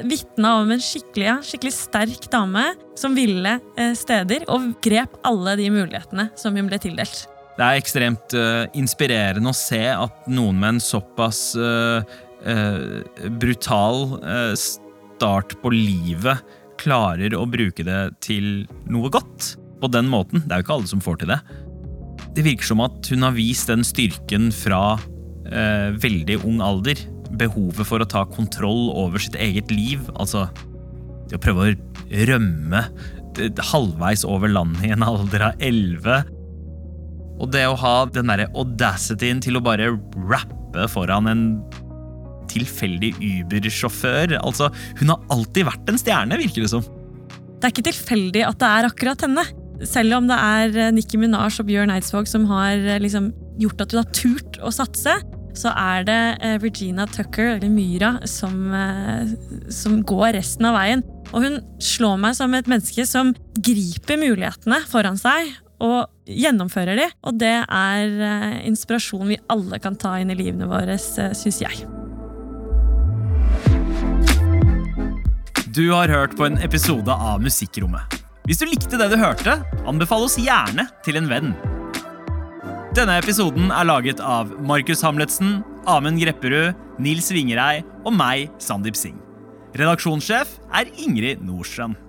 vitna 0.03 0.57
om 0.61 0.71
en 0.75 0.81
skikkelig, 0.83 1.27
ja, 1.27 1.35
skikkelig 1.43 1.75
sterk 1.75 2.27
dame 2.31 2.65
som 2.99 3.15
ville 3.15 3.57
eh, 3.79 3.93
steder, 3.95 4.47
og 4.51 4.73
grep 4.83 5.15
alle 5.27 5.55
de 5.59 5.69
mulighetene 5.71 6.29
som 6.39 6.55
hun 6.55 6.67
ble 6.71 6.79
tildelt. 6.83 7.25
Det 7.55 7.63
er 7.63 7.79
ekstremt 7.79 8.33
uh, 8.35 8.65
inspirerende 8.75 9.51
å 9.51 9.55
se 9.55 9.79
at 9.87 10.25
noen 10.27 10.57
med 10.59 10.73
en 10.73 10.81
såpass 10.83 11.53
eh, 11.55 12.17
eh, 12.49 13.29
brutal 13.39 14.19
eh, 14.21 14.53
start 14.59 15.57
på 15.61 15.73
livet 15.73 16.43
klarer 16.81 17.35
å 17.37 17.45
bruke 17.47 17.85
det 17.87 18.01
til 18.25 18.65
noe 18.91 19.11
godt. 19.13 19.55
På 19.81 19.89
den 19.91 20.07
måten. 20.07 20.41
Det 20.45 20.55
er 20.55 20.61
jo 20.61 20.65
ikke 20.65 20.75
alle 20.77 20.89
som 20.89 21.03
får 21.03 21.17
til 21.21 21.33
det. 21.33 21.39
Det 22.35 22.45
virker 22.45 22.67
som 22.67 22.81
at 22.83 23.09
hun 23.11 23.25
har 23.27 23.35
vist 23.35 23.69
den 23.69 23.83
styrken 23.85 24.47
fra 24.55 24.95
eh, 25.51 25.91
veldig 25.99 26.39
ung 26.47 26.61
alder. 26.63 26.99
Behovet 27.35 27.87
for 27.87 28.01
å 28.01 28.07
ta 28.09 28.23
kontroll 28.29 28.89
over 28.95 29.21
sitt 29.21 29.35
eget 29.35 29.73
liv. 29.73 30.03
Altså 30.15 30.45
det 31.29 31.39
å 31.39 31.43
prøve 31.43 31.67
å 31.67 31.75
rømme 32.31 32.85
eh, 33.41 33.63
halvveis 33.71 34.25
over 34.27 34.51
landet 34.51 34.87
i 34.87 34.93
en 34.95 35.05
alder 35.05 35.49
av 35.51 35.63
elleve. 35.63 36.21
Og 37.35 37.51
det 37.51 37.65
å 37.67 37.77
ha 37.79 37.95
den 38.15 38.31
derre 38.31 38.47
audacityen 38.55 39.41
til 39.43 39.59
å 39.59 39.63
bare 39.63 39.91
rappe 40.31 40.87
foran 40.91 41.27
en 41.31 41.47
tilfeldig 42.51 43.13
Uber-sjåfør. 43.19 44.37
Altså, 44.41 44.69
hun 45.01 45.13
har 45.13 45.25
alltid 45.33 45.67
vært 45.67 45.91
en 45.91 45.99
stjerne, 46.01 46.39
virker 46.41 46.65
det 46.65 46.71
som. 46.71 46.85
Det 47.55 47.69
er 47.69 47.73
ikke 47.73 47.87
tilfeldig 47.89 48.43
at 48.45 48.59
det 48.61 48.71
er 48.71 48.89
akkurat 48.89 49.23
henne. 49.25 49.45
Selv 49.87 50.19
om 50.19 50.27
det 50.29 50.35
er 50.37 50.75
Nikki 50.93 51.15
Nicki 51.15 51.19
Minaj 51.19 51.59
og 51.59 51.67
Bjørn 51.67 51.91
Eidsvåg 51.91 52.29
som 52.31 52.45
har 52.47 52.77
eh, 52.77 53.01
liksom, 53.01 53.31
gjort 53.59 53.81
at 53.83 53.95
hun 53.95 54.01
har 54.03 54.13
turt 54.15 54.59
å 54.63 54.71
satse, 54.71 55.15
så 55.55 55.71
er 55.71 56.05
det 56.07 56.21
eh, 56.43 56.55
Regina 56.61 57.07
Tucker, 57.07 57.55
eller 57.55 57.71
Myra, 57.71 58.13
som, 58.27 58.71
som 59.71 59.99
går 60.07 60.35
resten 60.37 60.69
av 60.69 60.77
veien. 60.77 61.03
Og 61.33 61.43
hun 61.43 61.59
slår 61.81 62.19
meg 62.21 62.37
som 62.37 62.53
et 62.55 62.69
menneske 62.71 63.07
som 63.09 63.33
griper 63.57 64.19
mulighetene 64.21 64.83
foran 64.91 65.19
seg 65.19 65.55
og 65.83 66.05
gjennomfører 66.29 67.01
de. 67.01 67.09
Og 67.27 67.41
det 67.41 67.57
er 67.65 68.61
inspirasjon 68.63 69.33
vi 69.33 69.41
alle 69.51 69.81
kan 69.83 69.97
ta 69.99 70.15
inn 70.21 70.31
i 70.31 70.39
livene 70.39 70.69
våre, 70.71 70.99
syns 70.99 71.63
jeg. 71.65 71.87
Du 75.75 75.89
har 75.91 76.07
hørt 76.07 76.37
på 76.39 76.45
en 76.45 76.55
episode 76.63 77.11
av 77.11 77.41
Musikkrommet. 77.43 78.13
Hvis 78.47 78.61
du 78.61 78.63
likte 78.69 78.95
det 78.95 79.09
du 79.11 79.17
hørte, 79.19 79.57
anbefal 79.83 80.23
oss 80.23 80.37
gjerne 80.39 80.85
til 81.03 81.19
en 81.19 81.27
venn. 81.27 81.49
Denne 82.95 83.17
episoden 83.19 83.73
er 83.75 83.89
laget 83.89 84.21
av 84.23 84.53
Markus 84.63 85.03
Hamletsen, 85.03 85.57
Amund 85.83 86.21
Grepperud, 86.23 86.79
Nils 87.03 87.27
Vingerei 87.35 87.83
og 88.05 88.15
meg, 88.15 88.47
Sandeep 88.55 88.95
Singh. 88.95 89.19
Redaksjonssjef 89.75 90.55
er 90.71 90.95
Ingrid 90.95 91.43
Nordstrand. 91.43 91.99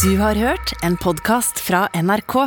Du 0.00 0.14
har 0.16 0.38
hørt 0.48 0.78
en 0.80 0.96
podkast 0.96 1.60
fra 1.60 1.90
NRK. 1.92 2.46